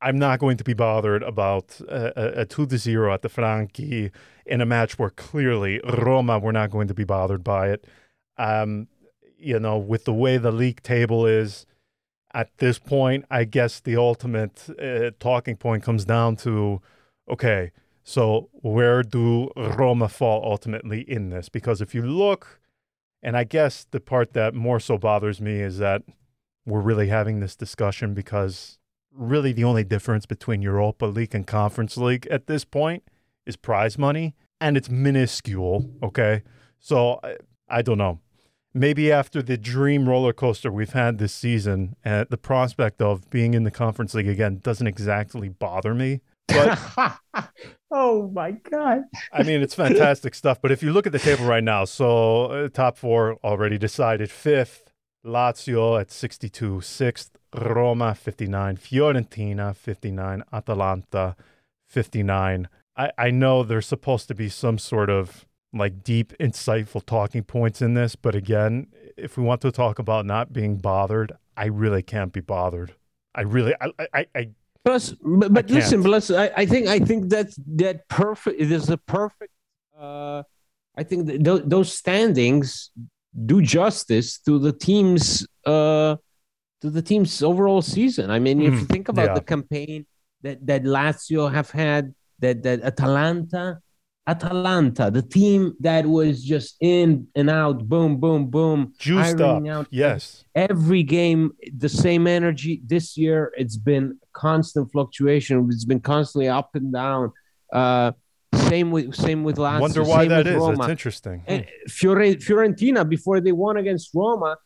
I'm 0.00 0.18
not 0.18 0.38
going 0.38 0.58
to 0.58 0.64
be 0.64 0.74
bothered 0.74 1.22
about 1.22 1.80
a, 1.88 2.42
a 2.42 2.46
2 2.46 2.66
to 2.66 2.78
0 2.78 3.12
at 3.12 3.22
the 3.22 3.28
Franchi 3.28 4.12
in 4.46 4.60
a 4.60 4.66
match 4.66 4.98
where 4.98 5.10
clearly 5.10 5.80
Roma 5.84 6.38
were 6.38 6.52
not 6.52 6.70
going 6.70 6.88
to 6.88 6.94
be 6.94 7.04
bothered 7.04 7.42
by 7.42 7.70
it. 7.70 7.86
Um, 8.36 8.86
you 9.38 9.58
know, 9.58 9.78
with 9.78 10.04
the 10.04 10.12
way 10.12 10.36
the 10.36 10.52
league 10.52 10.82
table 10.82 11.26
is 11.26 11.66
at 12.34 12.58
this 12.58 12.78
point, 12.78 13.24
I 13.30 13.44
guess 13.44 13.80
the 13.80 13.96
ultimate 13.96 14.68
uh, 14.82 15.12
talking 15.20 15.56
point 15.56 15.84
comes 15.84 16.04
down 16.04 16.36
to 16.36 16.82
okay, 17.30 17.70
so 18.02 18.50
where 18.52 19.02
do 19.02 19.50
Roma 19.56 20.08
fall 20.08 20.42
ultimately 20.44 21.00
in 21.00 21.30
this? 21.30 21.48
Because 21.48 21.80
if 21.80 21.94
you 21.94 22.02
look, 22.02 22.60
and 23.22 23.36
I 23.36 23.44
guess 23.44 23.86
the 23.90 24.00
part 24.00 24.34
that 24.34 24.54
more 24.54 24.80
so 24.80 24.98
bothers 24.98 25.40
me 25.40 25.60
is 25.60 25.78
that 25.78 26.02
we're 26.66 26.80
really 26.80 27.08
having 27.08 27.40
this 27.40 27.56
discussion 27.56 28.12
because 28.12 28.78
really 29.10 29.52
the 29.52 29.64
only 29.64 29.84
difference 29.84 30.26
between 30.26 30.60
Europa 30.60 31.06
League 31.06 31.34
and 31.34 31.46
Conference 31.46 31.96
League 31.96 32.26
at 32.26 32.46
this 32.46 32.64
point 32.64 33.04
is 33.46 33.56
prize 33.56 33.96
money, 33.96 34.34
and 34.60 34.76
it's 34.76 34.90
minuscule. 34.90 35.88
Okay, 36.02 36.42
so 36.80 37.20
I, 37.22 37.36
I 37.68 37.82
don't 37.82 37.98
know. 37.98 38.18
Maybe 38.76 39.12
after 39.12 39.40
the 39.40 39.56
dream 39.56 40.08
roller 40.08 40.32
coaster 40.32 40.70
we've 40.70 40.92
had 40.92 41.18
this 41.18 41.32
season, 41.32 41.94
uh, 42.04 42.24
the 42.28 42.36
prospect 42.36 43.00
of 43.00 43.30
being 43.30 43.54
in 43.54 43.62
the 43.62 43.70
Conference 43.70 44.14
League 44.14 44.28
again 44.28 44.58
doesn't 44.62 44.88
exactly 44.88 45.48
bother 45.48 45.94
me. 45.94 46.20
But 46.48 46.78
oh 47.90 48.30
my 48.34 48.50
god! 48.52 49.02
I 49.32 49.44
mean, 49.44 49.62
it's 49.62 49.74
fantastic 49.74 50.34
stuff. 50.42 50.60
But 50.60 50.72
if 50.72 50.82
you 50.82 50.92
look 50.92 51.06
at 51.06 51.12
the 51.12 51.18
table 51.18 51.46
right 51.46 51.64
now, 51.64 51.84
so 51.84 52.46
uh, 52.46 52.68
top 52.68 52.98
four 52.98 53.38
already 53.44 53.78
decided. 53.78 54.30
Fifth, 54.30 54.92
Lazio 55.24 56.00
at 56.00 56.10
62. 56.10 56.80
Sixth, 56.80 57.38
Roma 57.54 58.14
59. 58.14 58.76
Fiorentina 58.76 59.74
59. 59.74 60.42
Atalanta 60.52 61.36
59. 61.86 62.68
I, 62.96 63.10
I 63.16 63.30
know 63.30 63.62
there's 63.62 63.86
supposed 63.86 64.28
to 64.28 64.34
be 64.34 64.48
some 64.48 64.78
sort 64.78 65.10
of 65.10 65.46
like 65.74 66.04
deep, 66.04 66.32
insightful 66.38 67.04
talking 67.04 67.42
points 67.42 67.82
in 67.82 67.94
this, 67.94 68.16
but 68.16 68.34
again, 68.34 68.86
if 69.16 69.36
we 69.36 69.42
want 69.42 69.60
to 69.62 69.72
talk 69.72 69.98
about 69.98 70.24
not 70.26 70.52
being 70.52 70.76
bothered, 70.76 71.32
I 71.56 71.66
really 71.66 72.02
can't 72.02 72.32
be 72.32 72.40
bothered. 72.40 72.94
I 73.34 73.42
really, 73.42 73.74
I, 73.80 74.06
I, 74.14 74.26
I 74.34 74.48
Plus, 74.84 75.14
but, 75.22 75.52
but 75.54 75.70
listen, 75.70 76.02
plus, 76.02 76.30
I, 76.30 76.50
I 76.58 76.66
think 76.66 76.88
I 76.88 76.98
think 76.98 77.30
that 77.30 77.54
that 77.76 78.06
perfect. 78.08 78.60
It 78.60 78.70
is 78.70 78.90
a 78.90 78.98
perfect. 78.98 79.50
Uh, 79.98 80.42
I 80.94 81.02
think 81.02 81.26
that 81.26 81.42
th- 81.42 81.62
those 81.64 81.90
standings 81.90 82.90
do 83.46 83.62
justice 83.62 84.38
to 84.40 84.58
the 84.58 84.72
team's 84.72 85.46
uh, 85.64 86.16
to 86.82 86.90
the 86.90 87.00
team's 87.00 87.42
overall 87.42 87.80
season. 87.80 88.30
I 88.30 88.38
mean, 88.38 88.60
mm, 88.60 88.66
if 88.68 88.72
you 88.74 88.80
hmm. 88.80 88.92
think 88.92 89.08
about 89.08 89.28
yeah. 89.28 89.34
the 89.34 89.40
campaign 89.40 90.04
that 90.42 90.66
that 90.66 90.84
Lazio 90.84 91.50
have 91.50 91.70
had, 91.70 92.14
that 92.40 92.62
that 92.64 92.82
Atalanta 92.82 93.80
Atalanta, 94.26 95.10
the 95.10 95.22
team 95.22 95.74
that 95.80 96.06
was 96.06 96.42
just 96.42 96.76
in 96.80 97.26
and 97.34 97.50
out, 97.50 97.86
boom, 97.86 98.18
boom, 98.18 98.46
boom, 98.46 98.94
juiced 98.98 99.40
up. 99.40 99.66
Out. 99.66 99.86
Yes, 99.90 100.44
every 100.54 101.02
game, 101.02 101.52
the 101.76 101.88
same 101.88 102.26
energy. 102.26 102.80
This 102.86 103.16
year, 103.16 103.52
it's 103.56 103.76
been 103.76 104.18
constant 104.32 104.90
fluctuation. 104.92 105.68
It's 105.70 105.84
been 105.84 106.00
constantly 106.00 106.48
up 106.48 106.70
and 106.74 106.92
down. 106.92 107.32
Uh, 107.72 108.12
same 108.54 108.90
with 108.90 109.14
same 109.14 109.44
with 109.44 109.56
Lazio. 109.56 109.80
Wonder 109.80 110.04
why 110.04 110.26
that 110.28 110.46
is. 110.46 110.56
Roma. 110.56 110.76
That's 110.76 110.90
interesting. 110.90 111.42
And 111.46 111.66
Fiorentina, 111.88 113.06
before 113.06 113.40
they 113.40 113.52
won 113.52 113.76
against 113.76 114.10
Roma, 114.14 114.56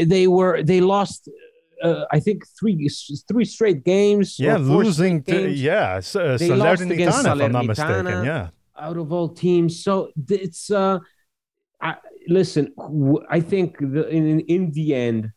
they 0.00 0.26
were 0.26 0.62
they 0.62 0.80
lost 0.80 1.28
uh, 1.82 2.04
I 2.10 2.20
think 2.20 2.44
three 2.58 2.88
three 3.28 3.44
straight 3.44 3.84
games. 3.84 4.38
Yeah, 4.38 4.56
losing. 4.56 5.22
To, 5.24 5.32
games. 5.32 5.62
yeah, 5.62 5.94
uh, 5.96 6.00
Salernitana, 6.00 7.36
if 7.36 7.42
I'm 7.42 7.52
not 7.52 7.66
mistaken. 7.66 8.24
Yeah, 8.24 8.48
out 8.78 8.96
of 8.96 9.12
all 9.12 9.28
teams. 9.28 9.82
So 9.82 10.10
it's 10.28 10.70
uh, 10.70 10.98
I, 11.80 11.96
listen. 12.28 12.72
I 13.30 13.40
think 13.40 13.78
the, 13.78 14.08
in 14.08 14.40
in 14.40 14.70
the 14.72 14.94
end, 14.94 15.30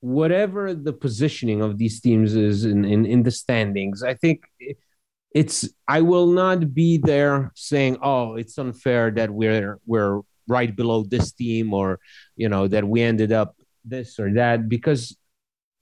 whatever 0.00 0.74
the 0.74 0.92
positioning 0.92 1.62
of 1.62 1.78
these 1.78 2.00
teams 2.00 2.34
is 2.34 2.64
in 2.64 2.84
in, 2.84 3.06
in 3.06 3.22
the 3.22 3.30
standings, 3.30 4.02
I 4.02 4.14
think. 4.14 4.44
it's 5.34 5.68
I 5.88 6.00
will 6.00 6.28
not 6.28 6.74
be 6.74 6.98
there 6.98 7.50
saying, 7.54 7.98
"Oh, 8.02 8.36
it's 8.36 8.56
unfair 8.56 9.10
that 9.12 9.30
we're 9.30 9.78
we're 9.84 10.20
right 10.46 10.74
below 10.74 11.02
this 11.02 11.32
team," 11.32 11.74
or 11.74 11.98
you 12.36 12.48
know 12.48 12.68
that 12.68 12.86
we 12.86 13.02
ended 13.02 13.32
up 13.32 13.56
this 13.84 14.18
or 14.18 14.32
that, 14.34 14.68
because 14.68 15.16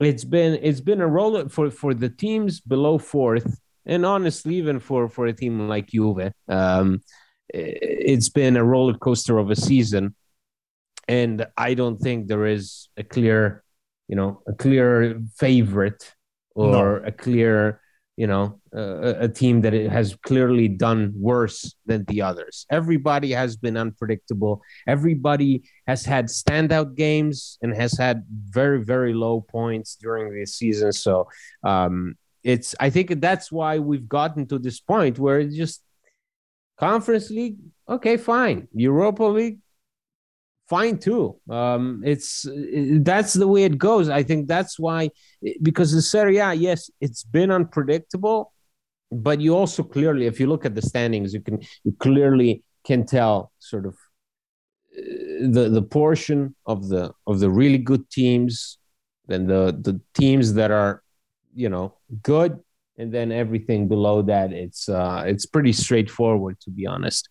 it's 0.00 0.24
been 0.24 0.58
it's 0.62 0.80
been 0.80 1.00
a 1.00 1.06
roll 1.06 1.48
for 1.48 1.70
for 1.70 1.94
the 1.94 2.08
teams 2.08 2.60
below 2.60 2.98
fourth 2.98 3.60
and 3.86 4.06
honestly, 4.06 4.56
even 4.56 4.80
for 4.80 5.08
for 5.08 5.26
a 5.26 5.32
team 5.32 5.68
like 5.68 5.88
Juve, 5.88 6.32
um, 6.48 7.00
it's 7.48 8.28
been 8.28 8.56
a 8.56 8.64
roller 8.64 8.96
coaster 8.96 9.38
of 9.38 9.50
a 9.50 9.56
season, 9.56 10.14
and 11.08 11.46
I 11.56 11.74
don't 11.74 11.98
think 11.98 12.28
there 12.28 12.46
is 12.46 12.88
a 12.96 13.02
clear, 13.02 13.64
you 14.08 14.16
know, 14.16 14.42
a 14.46 14.52
clear 14.52 15.20
favorite 15.36 16.14
or 16.54 17.00
no. 17.00 17.06
a 17.06 17.12
clear, 17.12 17.80
you 18.16 18.26
know, 18.26 18.60
uh, 18.74 19.14
a 19.18 19.28
team 19.28 19.62
that 19.62 19.72
has 19.72 20.16
clearly 20.22 20.68
done 20.68 21.12
worse 21.16 21.74
than 21.86 22.04
the 22.04 22.22
others. 22.22 22.66
Everybody 22.70 23.32
has 23.32 23.56
been 23.56 23.76
unpredictable. 23.76 24.62
Everybody 24.86 25.64
has 25.86 26.04
had 26.04 26.26
standout 26.26 26.94
games 26.94 27.58
and 27.62 27.74
has 27.74 27.98
had 27.98 28.24
very 28.28 28.84
very 28.84 29.12
low 29.12 29.40
points 29.40 29.96
during 29.96 30.32
the 30.38 30.46
season. 30.46 30.92
So. 30.92 31.28
Um, 31.64 32.16
it's 32.42 32.74
I 32.80 32.90
think 32.90 33.20
that's 33.20 33.52
why 33.52 33.78
we've 33.78 34.08
gotten 34.08 34.46
to 34.48 34.58
this 34.58 34.80
point 34.80 35.18
where 35.18 35.40
it's 35.40 35.56
just 35.56 35.82
conference 36.78 37.30
league, 37.30 37.58
okay, 37.88 38.16
fine. 38.16 38.68
Europa 38.72 39.24
League, 39.24 39.58
fine 40.68 40.98
too. 40.98 41.36
Um, 41.48 42.02
it's 42.04 42.46
that's 43.00 43.34
the 43.34 43.46
way 43.46 43.64
it 43.64 43.78
goes. 43.78 44.08
I 44.08 44.22
think 44.22 44.48
that's 44.48 44.78
why 44.78 45.10
because 45.62 45.92
the 45.92 46.02
Serie 46.02 46.38
A, 46.38 46.54
yes, 46.54 46.90
it's 47.00 47.24
been 47.24 47.50
unpredictable, 47.50 48.52
but 49.10 49.40
you 49.40 49.54
also 49.54 49.82
clearly, 49.82 50.26
if 50.26 50.40
you 50.40 50.46
look 50.46 50.64
at 50.64 50.74
the 50.74 50.82
standings, 50.82 51.32
you 51.34 51.40
can 51.40 51.60
you 51.84 51.92
clearly 51.98 52.64
can 52.84 53.06
tell 53.06 53.52
sort 53.58 53.86
of 53.86 53.94
uh, 54.98 55.46
the 55.56 55.68
the 55.70 55.82
portion 55.82 56.54
of 56.66 56.88
the 56.88 57.12
of 57.26 57.38
the 57.40 57.50
really 57.50 57.78
good 57.78 58.10
teams 58.10 58.78
and 59.28 59.48
the 59.48 59.78
the 59.80 60.00
teams 60.14 60.54
that 60.54 60.70
are 60.70 61.02
you 61.54 61.68
know 61.68 61.94
good 62.22 62.60
and 62.98 63.12
then 63.12 63.32
everything 63.32 63.88
below 63.88 64.22
that 64.22 64.52
it's 64.52 64.88
uh 64.88 65.22
it's 65.26 65.46
pretty 65.46 65.72
straightforward 65.72 66.58
to 66.60 66.70
be 66.70 66.86
honest. 66.86 67.28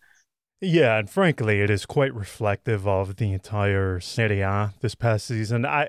Yeah 0.59 0.97
and 0.97 1.09
frankly 1.09 1.61
it 1.61 1.69
is 1.69 1.85
quite 1.85 2.13
reflective 2.13 2.87
of 2.87 3.15
the 3.15 3.33
entire 3.33 3.99
Serie 3.99 4.41
A 4.41 4.73
this 4.81 4.95
past 4.95 5.25
season. 5.27 5.65
I 5.65 5.87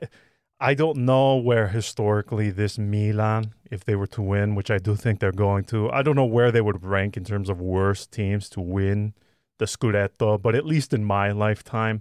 i 0.63 0.75
don't 0.75 0.97
know 0.97 1.37
where 1.37 1.69
historically 1.69 2.49
this 2.49 2.79
milan 2.79 3.53
if 3.71 3.85
they 3.85 3.97
were 3.97 4.07
to 4.07 4.23
win 4.23 4.55
which 4.55 4.71
i 4.71 4.79
do 4.79 4.95
think 4.95 5.19
they're 5.19 5.33
going 5.33 5.65
to 5.65 5.91
i 5.91 6.03
don't 6.03 6.15
know 6.15 6.25
where 6.25 6.53
they 6.53 6.61
would 6.61 6.85
rank 6.85 7.17
in 7.17 7.25
terms 7.25 7.49
of 7.51 7.61
worst 7.61 8.13
teams 8.13 8.49
to 8.49 8.61
win 8.61 9.13
the 9.59 9.65
scudetto 9.65 10.41
but 10.41 10.55
at 10.55 10.65
least 10.65 10.95
in 10.95 11.05
my 11.05 11.33
lifetime 11.33 12.01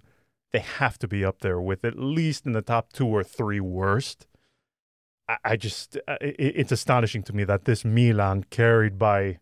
they 0.51 0.59
have 0.59 0.99
to 0.99 1.07
be 1.07 1.25
up 1.25 1.39
there 1.39 1.59
with 1.59 1.83
at 1.83 1.97
least 1.97 2.45
in 2.45 2.51
the 2.51 2.61
top 2.61 2.93
two 2.93 3.07
or 3.07 3.23
three 3.23 3.59
worst 3.59 4.27
I, 5.43 5.57
just 5.57 5.97
uh, 6.07 6.17
it, 6.21 6.35
it's 6.37 6.71
astonishing 6.71 7.23
to 7.23 7.33
me 7.33 7.43
that 7.45 7.65
this 7.65 7.85
Milan 7.85 8.45
carried 8.49 8.97
by 8.97 9.39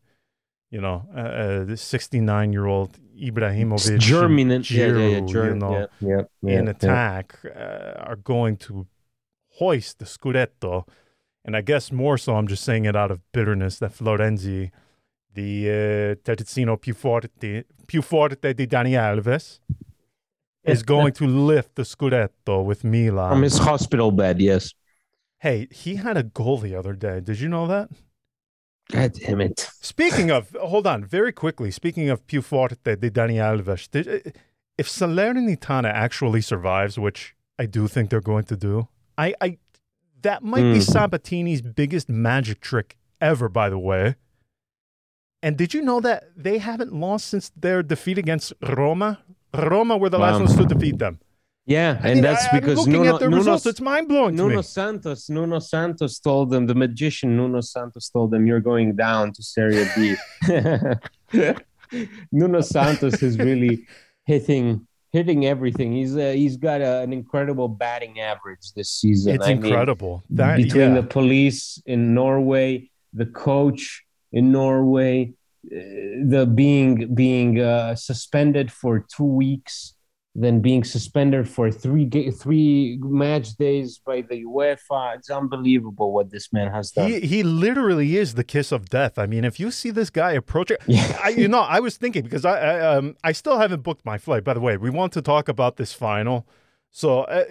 you 0.72 0.82
know 0.82 1.08
uh, 1.16 1.20
uh 1.20 1.64
this 1.64 1.82
69 1.82 2.54
year 2.54 2.66
old 2.66 2.98
Ibrahimovic 3.20 4.00
German 4.00 4.50
Giroud, 4.50 4.70
yeah, 4.70 4.86
yeah, 4.86 5.08
yeah, 5.08 5.26
German, 5.26 5.54
you 5.54 5.60
know, 5.60 5.88
yeah, 6.00 6.22
yeah, 6.42 6.60
in 6.60 6.68
attack 6.68 7.40
uh, 7.46 8.04
are 8.10 8.16
going 8.16 8.58
to 8.58 8.88
hoist 9.60 10.00
the 10.00 10.06
Scudetto. 10.06 10.88
And 11.46 11.56
I 11.56 11.62
guess 11.62 11.92
more 11.92 12.18
so 12.18 12.36
I'm 12.36 12.48
just 12.48 12.64
saying 12.64 12.86
it 12.86 12.96
out 12.96 13.12
of 13.12 13.20
bitterness 13.32 13.80
that 13.80 13.94
Florenzi 13.94 14.72
the 15.34 15.70
uh, 15.70 16.16
terzino 16.24 16.78
più 16.78 16.94
forte 16.94 17.66
più 17.86 18.02
forte 18.02 18.54
di 18.54 18.66
Dani 18.66 18.96
Alves 18.96 19.60
is 20.64 20.84
going 20.84 21.14
to 21.14 21.26
lift 21.26 21.76
the 21.76 21.84
Scudetto 21.84 22.64
with 22.64 22.84
Milan. 22.84 23.30
From 23.30 23.44
his 23.44 23.58
hospital 23.58 24.12
bed 24.12 24.40
yes 24.40 24.74
Hey, 25.40 25.68
he 25.72 25.96
had 25.96 26.18
a 26.18 26.24
goal 26.24 26.58
the 26.58 26.76
other 26.76 26.94
day. 26.94 27.20
Did 27.22 27.40
you 27.40 27.50
know 27.50 27.68
that? 27.68 27.90
God 28.92 29.14
damn 29.14 29.42
it. 29.42 29.70
Speaking 29.82 30.32
of, 30.38 30.56
hold 30.60 30.88
on, 30.88 31.06
very 31.06 31.32
quickly. 31.32 31.72
Speaking 31.72 32.10
of 32.10 32.26
più 32.28 32.44
forte 32.44 32.96
di 32.96 33.10
Dani 33.10 33.36
Alves, 33.36 33.90
did, 33.90 34.08
uh, 34.08 34.32
if 34.78 34.88
Salernitana 34.88 35.92
actually 35.92 36.42
survives, 36.42 36.98
which 36.98 37.36
I 37.58 37.66
do 37.66 37.88
think 37.88 38.10
they're 38.10 38.22
going 38.22 38.46
to 38.46 38.58
do, 38.58 38.88
I, 39.18 39.34
I 39.42 39.58
that 40.22 40.44
might 40.44 40.64
mm. 40.64 40.74
be 40.74 40.80
hmm. 40.80 40.92
Sabatini's 40.92 41.62
biggest 41.62 42.10
magic 42.10 42.60
trick 42.60 42.98
ever. 43.22 43.48
By 43.48 43.70
the 43.70 43.80
way, 43.80 44.16
And 45.42 45.58
did 45.58 45.74
you 45.74 45.82
know 45.82 46.02
that 46.02 46.32
they 46.36 46.58
haven't 46.58 46.94
lost 46.94 47.28
since 47.28 47.52
their 47.56 47.82
defeat 47.82 48.18
against 48.18 48.54
Roma? 48.62 49.20
Roma 49.54 49.98
were 49.98 50.10
the 50.10 50.20
Wow. 50.20 50.32
last 50.32 50.40
ones 50.40 50.56
to 50.58 50.66
defeat 50.66 51.00
them. 51.00 51.20
Yeah, 51.70 52.00
I 52.02 52.08
and 52.08 52.16
mean, 52.16 52.24
that's 52.24 52.46
I- 52.48 52.60
because 52.60 52.80
looking 52.80 52.94
Nuno, 52.94 53.14
at 53.14 53.20
the 53.20 53.30
Nuno, 53.30 53.38
results. 53.38 53.66
It's 53.68 53.80
mind 53.80 54.08
blowing 54.08 54.36
Nuno. 54.36 54.62
Santos, 54.62 55.30
Nuno 55.30 55.60
Santos 55.60 56.18
told 56.20 56.50
them, 56.50 56.66
the 56.66 56.74
magician 56.74 57.38
Nuno 57.38 57.62
Santos 57.62 58.10
told 58.10 58.32
them, 58.32 58.48
you're 58.48 58.60
going 58.60 58.96
down 58.96 59.34
to 59.34 59.44
Serie 59.44 59.88
B. 59.96 60.16
Nuno 62.32 62.62
Santos 62.62 63.22
is 63.22 63.38
really 63.38 63.86
hitting 64.26 64.88
hitting 65.12 65.46
everything. 65.46 65.94
He's 65.94 66.16
uh, 66.18 66.32
he's 66.36 66.58
got 66.58 66.82
a, 66.82 67.02
an 67.02 67.14
incredible 67.14 67.68
batting 67.68 68.20
average 68.20 68.74
this 68.76 68.90
season. 68.90 69.36
It's 69.36 69.46
I 69.46 69.54
mean, 69.54 69.66
incredible. 69.66 70.24
that 70.32 70.58
between 70.58 70.96
yeah. 70.96 71.02
the 71.02 71.08
police 71.08 71.82
in 71.86 72.16
Norway, 72.16 72.90
the 73.14 73.26
coach 73.26 74.04
in 74.32 74.52
Norway, 74.52 75.34
uh, 75.66 75.78
the 76.26 76.52
being 76.52 77.14
being 77.14 77.60
uh, 77.60 77.96
suspended 77.96 78.72
for 78.72 79.06
two 79.16 79.24
weeks, 79.24 79.94
then 80.42 80.62
being 80.62 80.84
suspended 80.84 81.48
for 81.48 81.70
three 81.72 82.06
ga- 82.06 82.32
three 82.32 82.98
match 83.02 83.56
days 83.58 84.00
by 84.06 84.22
the 84.22 84.44
UEFA. 84.46 85.16
It's 85.18 85.30
unbelievable 85.30 86.12
what 86.14 86.32
this 86.32 86.52
man 86.54 86.72
has 86.72 86.92
done. 86.92 87.10
He 87.10 87.20
he 87.22 87.44
literally 87.44 88.18
is 88.18 88.36
the 88.36 88.44
kiss 88.44 88.72
of 88.72 88.90
death. 88.90 89.18
I 89.20 89.26
mean, 89.26 89.44
if 89.44 89.60
you 89.60 89.70
see 89.72 89.92
this 89.92 90.10
guy 90.10 90.32
approaching, 90.32 90.78
Yeah. 90.88 91.20
I, 91.24 91.30
you 91.30 91.48
know, 91.48 91.60
I 91.62 91.80
was 91.80 91.98
thinking 91.98 92.24
because 92.24 92.46
I, 92.46 92.58
I 92.60 92.96
um 92.96 93.16
I 93.24 93.32
still 93.34 93.58
haven't 93.60 93.84
booked 93.84 94.06
my 94.06 94.18
flight. 94.18 94.44
By 94.44 94.54
the 94.54 94.62
way, 94.62 94.78
we 94.78 94.90
want 94.90 95.14
to 95.14 95.22
talk 95.22 95.50
about 95.50 95.78
this 95.78 95.94
final, 95.94 96.48
so 96.92 97.22
uh, 97.24 97.44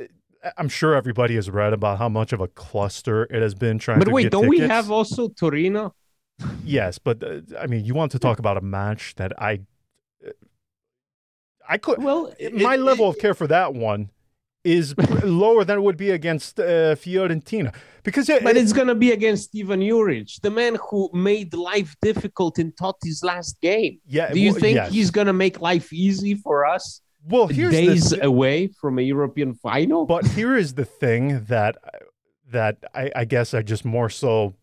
I'm 0.56 0.68
sure 0.68 0.94
everybody 0.94 1.34
has 1.34 1.50
read 1.50 1.72
about 1.72 1.98
how 1.98 2.08
much 2.08 2.32
of 2.32 2.40
a 2.40 2.48
cluster 2.48 3.24
it 3.24 3.42
has 3.42 3.54
been 3.54 3.78
trying. 3.78 3.98
but 3.98 4.06
to 4.06 4.10
wait, 4.12 4.30
don't 4.30 4.48
we 4.48 4.60
have 4.60 4.90
also 4.90 5.28
Torino? 5.28 5.94
Yes, 6.64 6.98
but 6.98 7.22
uh, 7.22 7.40
I 7.58 7.66
mean, 7.66 7.84
you 7.84 7.94
want 7.94 8.12
to 8.12 8.18
talk 8.18 8.38
about 8.38 8.56
a 8.56 8.60
match 8.60 9.16
that 9.16 9.32
I, 9.42 9.60
I 11.68 11.78
could. 11.78 12.02
Well, 12.02 12.32
my 12.52 12.74
it- 12.74 12.80
level 12.80 13.08
of 13.08 13.18
care 13.18 13.34
for 13.34 13.46
that 13.46 13.74
one 13.74 14.10
is 14.64 14.94
lower 15.24 15.64
than 15.64 15.78
it 15.78 15.82
would 15.82 15.96
be 15.96 16.10
against 16.10 16.58
uh, 16.58 16.94
Fiorentina 16.96 17.72
because 18.02 18.28
it, 18.28 18.42
But 18.42 18.56
it's 18.56 18.72
gonna 18.72 18.94
be 18.94 19.12
against 19.12 19.44
Steven 19.44 19.80
Juric, 19.80 20.40
the 20.40 20.50
man 20.50 20.76
who 20.90 21.08
made 21.12 21.54
life 21.54 21.94
difficult 22.02 22.58
in 22.58 22.72
Totti's 22.72 23.22
last 23.22 23.60
game. 23.60 24.00
yeah. 24.06 24.32
Do 24.32 24.40
you 24.40 24.52
well, 24.52 24.60
think 24.60 24.74
yes. 24.76 24.92
he's 24.92 25.10
gonna 25.10 25.32
make 25.32 25.60
life 25.60 25.92
easy 25.92 26.34
for 26.34 26.66
us? 26.66 27.00
well? 27.28 27.46
Here's 27.46 27.72
the 27.72 27.86
days 27.86 28.10
thi- 28.10 28.20
away 28.20 28.66
from 28.66 28.98
a 28.98 29.02
European 29.02 29.54
final. 29.54 30.06
But 30.06 30.26
here 30.26 30.56
is 30.56 30.74
the 30.74 30.84
thing 30.84 31.44
that 31.44 31.76
that 32.50 32.76
I, 32.94 33.10
I 33.14 33.24
guess 33.26 33.54
I 33.54 33.62
just 33.62 33.84
more 33.84 34.08
so 34.10 34.54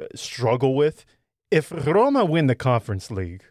uh, 0.00 0.04
struggle 0.14 0.74
with. 0.74 1.04
If 1.50 1.72
Roma 1.72 2.24
win 2.24 2.46
the 2.46 2.54
Conference 2.54 3.10
League, 3.10 3.44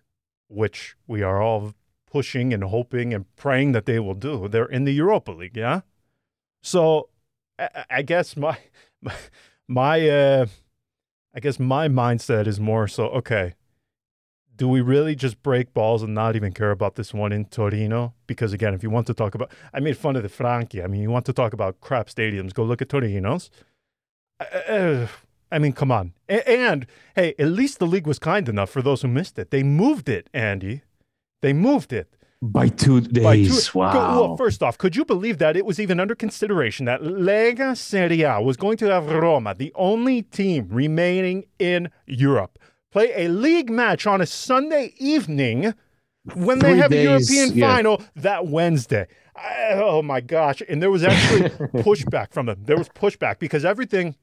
which 0.47 0.95
we 1.07 1.21
are 1.23 1.41
all 1.41 1.73
pushing 2.15 2.53
and 2.53 2.63
hoping 2.63 3.13
and 3.13 3.25
praying 3.35 3.73
that 3.73 3.85
they 3.85 3.99
will 3.99 4.13
do, 4.13 4.47
they're 4.47 4.73
in 4.77 4.85
the 4.85 4.93
Europa 4.93 5.31
League, 5.31 5.57
yeah. 5.57 5.81
So 6.63 7.09
I, 7.89 8.03
guess 8.03 8.37
my 8.37 8.57
my, 9.01 9.13
my 9.67 10.09
uh, 10.09 10.45
I 11.35 11.39
guess 11.41 11.59
my 11.59 11.89
mindset 11.89 12.47
is 12.47 12.57
more 12.57 12.87
so 12.87 13.07
okay. 13.19 13.55
Do 14.55 14.69
we 14.69 14.79
really 14.79 15.13
just 15.15 15.43
break 15.43 15.73
balls 15.73 16.03
and 16.03 16.13
not 16.15 16.37
even 16.37 16.53
care 16.53 16.71
about 16.71 16.95
this 16.95 17.13
one 17.13 17.33
in 17.33 17.43
Torino? 17.43 18.13
Because 18.27 18.53
again, 18.53 18.73
if 18.73 18.81
you 18.81 18.89
want 18.89 19.07
to 19.07 19.13
talk 19.13 19.35
about, 19.35 19.51
I 19.73 19.81
made 19.81 19.97
fun 19.97 20.15
of 20.15 20.23
the 20.23 20.29
Franchi. 20.29 20.81
I 20.81 20.87
mean, 20.87 21.01
you 21.01 21.11
want 21.11 21.25
to 21.25 21.33
talk 21.33 21.51
about 21.51 21.81
crap 21.81 22.07
stadiums? 22.07 22.53
Go 22.53 22.63
look 22.63 22.81
at 22.81 22.87
Torino's. 22.87 23.51
Uh, 24.39 25.07
I 25.51 25.59
mean, 25.59 25.73
come 25.73 25.91
on. 25.91 26.13
A- 26.29 26.49
and 26.49 26.87
hey, 27.17 27.35
at 27.37 27.49
least 27.49 27.79
the 27.79 27.85
league 27.85 28.07
was 28.07 28.19
kind 28.19 28.47
enough 28.47 28.69
for 28.69 28.81
those 28.81 29.01
who 29.01 29.09
missed 29.09 29.37
it. 29.37 29.51
They 29.51 29.63
moved 29.63 30.07
it, 30.07 30.29
Andy. 30.33 30.83
They 31.41 31.53
moved 31.53 31.93
it. 31.93 32.09
by 32.41 32.67
two 32.67 33.01
by 33.01 33.37
two- 33.37 33.43
days. 33.45 33.73
Wow. 33.73 33.93
Well, 34.21 34.37
first 34.37 34.61
off, 34.61 34.77
could 34.77 34.95
you 34.95 35.05
believe 35.05 35.37
that 35.39 35.55
it 35.57 35.65
was 35.65 35.79
even 35.79 35.99
under 35.99 36.15
consideration 36.15 36.85
that 36.85 37.01
Lega 37.01 37.75
Serie 37.75 38.21
A 38.23 38.39
was 38.41 38.57
going 38.57 38.77
to 38.77 38.85
have 38.91 39.07
Roma, 39.09 39.55
the 39.55 39.71
only 39.75 40.21
team 40.21 40.67
remaining 40.69 41.45
in 41.59 41.89
Europe, 42.05 42.59
play 42.91 43.11
a 43.15 43.27
league 43.29 43.69
match 43.69 44.05
on 44.05 44.21
a 44.21 44.25
Sunday 44.25 44.93
evening 44.97 45.73
when 46.33 46.59
they 46.59 46.75
have 46.77 46.91
days, 46.91 47.29
a 47.29 47.33
European 47.33 47.57
yeah. 47.57 47.75
final 47.75 48.01
that 48.15 48.47
Wednesday? 48.47 49.07
I- 49.35 49.73
oh 49.73 50.01
my 50.01 50.21
gosh! 50.21 50.61
And 50.69 50.81
there 50.81 50.91
was 50.91 51.03
actually 51.03 51.49
pushback 51.83 52.31
from 52.31 52.45
them. 52.47 52.63
There 52.63 52.77
was 52.77 52.89
pushback 52.89 53.39
because 53.39 53.65
everything. 53.65 54.15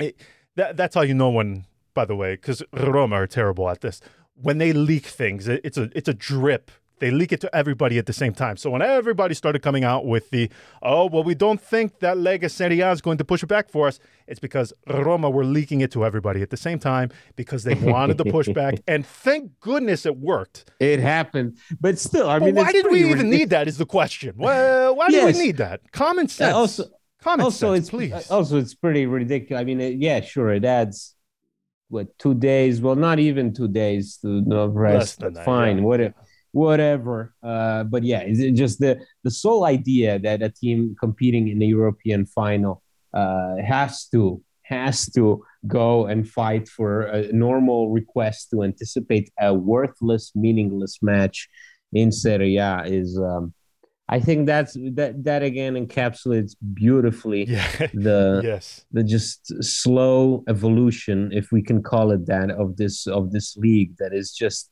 It, 0.00 0.20
that 0.56 0.76
that's 0.76 0.94
how 0.94 1.02
you 1.02 1.14
know 1.14 1.30
when. 1.30 1.66
By 1.94 2.04
the 2.04 2.16
way, 2.16 2.34
because 2.34 2.60
Roma 2.72 3.14
are 3.14 3.26
terrible 3.28 3.68
at 3.70 3.80
this. 3.80 4.00
When 4.34 4.58
they 4.58 4.72
leak 4.72 5.06
things, 5.06 5.48
it, 5.48 5.60
it's 5.64 5.78
a 5.78 5.90
it's 5.94 6.08
a 6.08 6.14
drip. 6.14 6.70
They 7.00 7.10
leak 7.10 7.32
it 7.32 7.40
to 7.40 7.54
everybody 7.54 7.98
at 7.98 8.06
the 8.06 8.12
same 8.12 8.32
time. 8.32 8.56
So 8.56 8.70
when 8.70 8.80
everybody 8.80 9.34
started 9.34 9.62
coming 9.62 9.82
out 9.84 10.06
with 10.06 10.30
the, 10.30 10.48
oh 10.80 11.06
well, 11.06 11.24
we 11.24 11.34
don't 11.34 11.60
think 11.60 11.98
that 11.98 12.16
Lega 12.16 12.48
Serie 12.50 12.80
A 12.80 12.92
is 12.92 13.00
going 13.00 13.18
to 13.18 13.24
push 13.24 13.42
it 13.42 13.46
back 13.46 13.68
for 13.68 13.88
us, 13.88 13.98
it's 14.28 14.38
because 14.38 14.72
Roma 14.88 15.28
were 15.28 15.44
leaking 15.44 15.80
it 15.80 15.90
to 15.92 16.04
everybody 16.04 16.40
at 16.40 16.50
the 16.50 16.56
same 16.56 16.78
time 16.78 17.10
because 17.36 17.64
they 17.64 17.74
wanted 17.74 18.16
the 18.16 18.24
pushback, 18.24 18.80
and 18.88 19.04
thank 19.04 19.58
goodness 19.60 20.06
it 20.06 20.16
worked. 20.16 20.70
it 20.78 21.00
happened, 21.00 21.58
but 21.80 21.98
still, 21.98 22.30
I 22.30 22.38
But 22.38 22.46
mean, 22.46 22.54
why 22.54 22.70
did 22.72 22.86
we 22.86 23.00
even 23.00 23.10
ridiculous. 23.12 23.38
need 23.38 23.50
that? 23.50 23.68
Is 23.68 23.76
the 23.78 23.86
question. 23.86 24.34
Well, 24.36 24.94
why 24.96 25.08
do 25.10 25.26
we 25.26 25.32
need 25.32 25.56
that? 25.58 25.80
Common 25.92 26.26
uh, 26.26 26.28
sense. 26.28 26.54
also- 26.54 26.84
Common 27.22 27.44
also, 27.44 27.74
sense, 27.74 27.86
it's 27.86 27.94
uh, 27.94 27.96
please. 27.96 28.30
also 28.30 28.58
it's 28.58 28.74
pretty 28.74 29.06
ridiculous. 29.06 29.60
I 29.60 29.64
mean, 29.64 29.80
it, 29.80 29.94
yeah, 29.98 30.20
sure, 30.20 30.50
it 30.52 30.64
adds 30.64 31.14
what 31.94 32.18
two 32.18 32.34
days? 32.34 32.80
Well, 32.82 32.96
not 32.96 33.18
even 33.18 33.54
two 33.54 33.68
days 33.68 34.18
to 34.22 34.42
no 34.42 34.66
rest. 34.66 35.20
But 35.20 35.34
that, 35.34 35.44
fine, 35.44 35.78
yeah. 35.78 35.84
whatever, 35.84 36.14
whatever. 36.52 37.34
Uh, 37.42 37.84
but 37.84 38.02
yeah, 38.02 38.20
it's 38.26 38.58
just 38.58 38.80
the 38.80 39.00
the 39.22 39.30
sole 39.30 39.64
idea 39.64 40.18
that 40.18 40.42
a 40.42 40.50
team 40.50 40.96
competing 40.98 41.48
in 41.48 41.58
the 41.58 41.66
European 41.66 42.26
final 42.26 42.82
uh, 43.14 43.56
has 43.64 44.06
to 44.08 44.42
has 44.64 45.10
to 45.12 45.44
go 45.66 46.06
and 46.06 46.28
fight 46.28 46.68
for 46.68 47.02
a 47.02 47.32
normal 47.32 47.90
request 47.90 48.50
to 48.50 48.62
anticipate 48.62 49.30
a 49.40 49.54
worthless, 49.54 50.32
meaningless 50.34 50.98
match 51.00 51.48
in 51.92 52.10
Serie 52.12 52.56
A 52.56 52.82
is. 52.84 53.18
Um, 53.18 53.54
I 54.08 54.20
think 54.20 54.46
that's 54.46 54.74
that 54.74 55.24
that 55.24 55.42
again 55.42 55.74
encapsulates 55.74 56.54
beautifully 56.74 57.44
yeah. 57.44 57.66
the 57.94 58.42
yes. 58.44 58.84
the 58.92 59.02
just 59.02 59.62
slow 59.64 60.44
evolution, 60.46 61.30
if 61.32 61.50
we 61.50 61.62
can 61.62 61.82
call 61.82 62.10
it 62.10 62.26
that, 62.26 62.50
of 62.50 62.76
this 62.76 63.06
of 63.06 63.32
this 63.32 63.56
league 63.56 63.96
that 63.98 64.12
is 64.12 64.30
just 64.32 64.70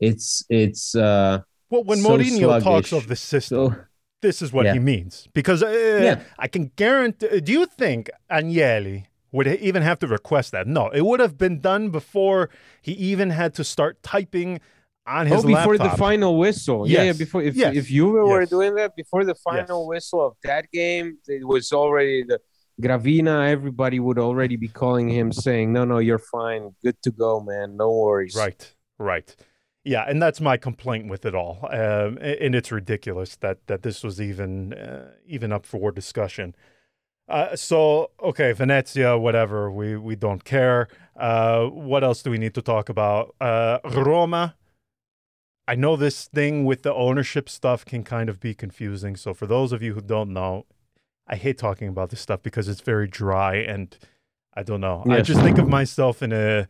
it's 0.00 0.44
it's 0.48 0.96
uh 0.96 1.40
Well, 1.70 1.84
when 1.84 1.98
so 1.98 2.18
Mourinho 2.18 2.60
talks 2.62 2.92
of 2.92 3.06
the 3.06 3.14
system, 3.16 3.72
so 3.72 3.76
this 4.20 4.42
is 4.42 4.52
what 4.52 4.66
Yeah. 4.66 4.74
he 4.74 4.78
means. 4.80 5.28
Because 5.32 5.62
uh, 5.62 5.68
Yeah. 6.02 6.20
I 6.38 6.48
can 6.48 6.72
guarantee. 6.76 7.40
Do 7.40 7.52
you 7.52 7.66
think 7.66 8.10
Agnelli 8.30 9.04
would 9.30 9.46
even 9.46 9.82
have 9.82 9.98
to 10.00 10.06
request 10.08 10.50
that? 10.52 10.66
No, 10.66 10.88
it 10.88 11.04
would 11.04 11.20
have 11.20 11.38
been 11.38 11.60
done 11.60 11.90
before 11.90 12.50
he 12.80 12.92
even 12.92 13.30
had 13.30 13.54
to 13.54 13.64
start 13.64 14.02
typing 14.02 14.60
on 15.06 15.26
his 15.26 15.44
oh 15.44 15.46
before 15.46 15.76
laptop. 15.76 15.90
the 15.92 15.96
final 15.96 16.38
whistle. 16.38 16.88
Yeah, 16.88 17.02
yeah, 17.04 17.12
before 17.12 17.42
if 17.42 17.54
Yes. 17.56 17.74
if 17.76 17.90
you 17.90 18.08
were 18.08 18.40
Yes. 18.42 18.50
doing 18.50 18.74
that 18.76 18.94
before 18.96 19.24
the 19.24 19.34
final 19.34 19.82
Yes. 19.82 19.88
whistle 19.88 20.26
of 20.26 20.34
that 20.44 20.70
game, 20.72 21.18
it 21.28 21.46
was 21.46 21.72
already 21.72 22.22
the 22.22 22.40
Gravina, 22.80 23.48
everybody 23.50 24.00
would 24.00 24.18
already 24.18 24.56
be 24.56 24.66
calling 24.68 25.08
him 25.08 25.30
saying, 25.30 25.72
No, 25.72 25.84
no, 25.84 25.98
you're 25.98 26.18
fine, 26.18 26.74
good 26.82 26.96
to 27.02 27.10
go, 27.10 27.40
man. 27.40 27.76
No 27.76 27.90
worries. 27.92 28.34
Right, 28.34 28.74
right. 28.98 29.36
Yeah, 29.84 30.04
and 30.08 30.22
that's 30.22 30.40
my 30.40 30.56
complaint 30.56 31.08
with 31.08 31.26
it 31.26 31.34
all. 31.34 31.58
Um, 31.70 32.16
and 32.18 32.54
it's 32.54 32.70
ridiculous 32.72 33.36
that 33.36 33.66
that 33.66 33.82
this 33.82 34.02
was 34.04 34.20
even 34.20 34.72
uh, 34.74 35.10
even 35.26 35.52
up 35.52 35.66
for 35.66 35.90
discussion. 35.92 36.54
Uh, 37.28 37.54
so 37.56 38.10
okay, 38.22 38.52
Venezia, 38.52 39.18
whatever. 39.18 39.70
We 39.70 39.96
we 39.96 40.14
don't 40.16 40.44
care. 40.44 40.88
Uh, 41.16 41.66
what 41.66 42.02
else 42.04 42.22
do 42.22 42.30
we 42.30 42.38
need 42.38 42.54
to 42.54 42.62
talk 42.62 42.88
about? 42.88 43.34
Uh, 43.40 43.78
Roma. 43.84 44.54
I 45.66 45.74
know 45.74 45.96
this 45.96 46.26
thing 46.26 46.64
with 46.64 46.82
the 46.82 46.92
ownership 46.92 47.48
stuff 47.48 47.84
can 47.84 48.02
kind 48.02 48.28
of 48.28 48.40
be 48.40 48.54
confusing. 48.54 49.16
So 49.16 49.32
for 49.32 49.46
those 49.46 49.72
of 49.72 49.82
you 49.82 49.94
who 49.94 50.00
don't 50.00 50.32
know, 50.32 50.66
I 51.26 51.36
hate 51.36 51.58
talking 51.58 51.88
about 51.88 52.10
this 52.10 52.20
stuff 52.20 52.42
because 52.42 52.68
it's 52.68 52.80
very 52.80 53.06
dry 53.06 53.56
and 53.56 53.96
I 54.54 54.62
don't 54.62 54.80
know. 54.80 55.04
I 55.08 55.22
just 55.22 55.40
think 55.40 55.58
of 55.58 55.68
myself 55.68 56.22
in 56.22 56.32
a 56.32 56.68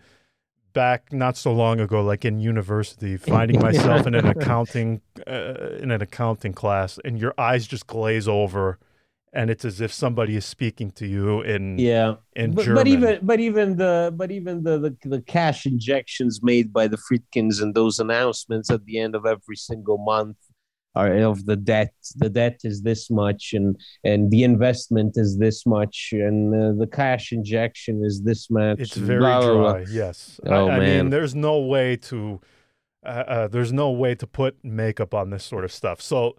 back 0.73 1.13
not 1.13 1.37
so 1.37 1.53
long 1.53 1.81
ago, 1.81 2.03
like 2.03 2.25
in 2.25 2.39
university, 2.39 3.17
finding 3.17 3.61
myself 3.63 4.07
in 4.07 4.15
an 4.15 4.27
accounting 4.27 5.01
uh, 5.27 5.77
in 5.79 5.91
an 5.91 6.03
accounting 6.03 6.53
class, 6.53 6.99
and 7.05 7.19
your 7.19 7.35
eyes 7.39 7.67
just 7.67 7.87
glaze 7.87 8.29
over, 8.29 8.79
and 9.33 9.51
it's 9.51 9.65
as 9.65 9.81
if 9.81 9.93
somebody 9.93 10.37
is 10.37 10.45
speaking 10.45 10.91
to 10.93 11.07
you 11.07 11.41
in 11.43 11.79
Yeah. 11.79 12.17
in 12.37 12.53
but, 12.55 12.65
German. 12.65 12.75
but 12.77 12.87
even 12.89 13.19
but 13.23 13.41
even 13.41 13.77
the 13.77 14.13
but 14.15 14.31
even 14.31 14.63
the, 14.63 14.79
the 14.79 14.97
the 15.09 15.23
cash 15.23 15.67
injections 15.67 16.41
made 16.43 16.73
by 16.73 16.87
the 16.89 16.99
Friedkins 16.99 17.61
and 17.61 17.75
those 17.75 17.99
announcements 17.99 18.71
at 18.71 18.85
the 18.85 18.99
end 18.99 19.15
of 19.15 19.25
every 19.27 19.57
single 19.57 19.99
month 19.99 20.37
are 20.95 21.17
of 21.23 21.47
the 21.47 21.57
debt. 21.57 21.95
The 22.17 22.29
debt 22.29 22.61
is 22.65 22.83
this 22.83 23.11
much, 23.11 23.55
and 23.55 23.81
and 24.05 24.31
the 24.31 24.45
investment 24.45 25.17
is 25.17 25.39
this 25.39 25.65
much, 25.65 26.11
and 26.13 26.55
uh, 26.55 26.79
the 26.79 26.87
cash 26.87 27.33
injection 27.33 28.05
is 28.05 28.23
this 28.23 28.51
much. 28.51 28.79
It's 28.79 28.95
very 28.95 29.21
blah, 29.21 29.41
blah, 29.41 29.55
blah. 29.55 29.73
dry. 29.73 29.85
Yes. 29.91 30.39
Oh, 30.47 30.69
I, 30.69 30.77
I 30.77 30.79
mean, 30.81 31.09
there's 31.11 31.35
no 31.35 31.61
way 31.61 31.97
to, 31.97 32.41
uh, 33.07 33.09
uh, 33.09 33.49
there's 33.49 33.73
no 33.73 33.91
way 33.91 34.15
to 34.15 34.27
put 34.27 34.63
makeup 34.63 35.15
on 35.15 35.31
this 35.31 35.45
sort 35.45 35.65
of 35.65 35.73
stuff. 35.73 36.03
So, 36.03 36.37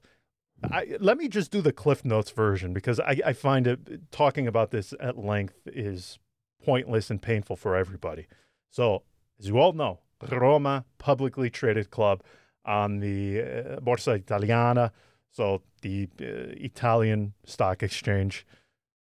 I, 0.72 0.98
let 1.00 1.18
me 1.18 1.28
just 1.28 1.52
do 1.52 1.62
the 1.62 1.74
Cliff 1.74 2.06
Notes 2.06 2.32
version 2.32 2.74
because 2.74 3.00
I, 3.00 3.20
I 3.26 3.34
find 3.34 3.68
it 3.68 4.12
talking 4.12 4.48
about 4.48 4.72
this 4.72 4.94
at 5.00 5.18
length 5.18 5.56
is 5.66 6.20
pointless 6.64 7.10
and 7.10 7.22
painful 7.22 7.56
for 7.56 7.76
everybody. 7.76 8.28
So, 8.70 9.04
as 9.40 9.48
you 9.48 9.60
all 9.60 9.74
know, 9.74 10.00
Roma 10.32 10.86
publicly 10.98 11.50
traded 11.50 11.90
club 11.90 12.24
on 12.66 13.00
the 13.00 13.42
uh, 13.42 13.80
Borsa 13.82 14.16
Italiana, 14.16 14.92
so 15.32 15.62
the 15.82 16.08
uh, 16.22 16.26
Italian 16.58 17.34
stock 17.46 17.84
exchange. 17.84 18.46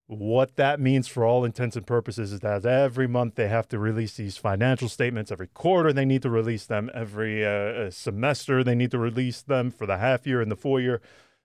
What 0.06 0.56
that 0.56 0.80
means 0.80 1.06
for 1.06 1.24
all 1.24 1.44
intents 1.44 1.76
and 1.76 1.86
purposes 1.86 2.32
is 2.32 2.40
that 2.40 2.66
every 2.66 3.06
month 3.06 3.36
they 3.36 3.46
have 3.46 3.68
to 3.68 3.78
release 3.78 4.16
these 4.16 4.36
financial 4.36 4.88
statements. 4.88 5.30
Every 5.30 5.46
quarter 5.46 5.92
they 5.92 6.04
need 6.04 6.22
to 6.22 6.30
release 6.30 6.66
them. 6.66 6.90
Every 6.92 7.46
uh, 7.46 7.48
uh, 7.48 7.90
semester 7.90 8.64
they 8.64 8.74
need 8.74 8.90
to 8.90 8.98
release 8.98 9.42
them 9.42 9.70
for 9.70 9.86
the 9.86 9.98
half 9.98 10.26
year 10.26 10.40
and 10.40 10.50
the 10.50 10.56
full 10.56 10.80
year. 10.80 11.00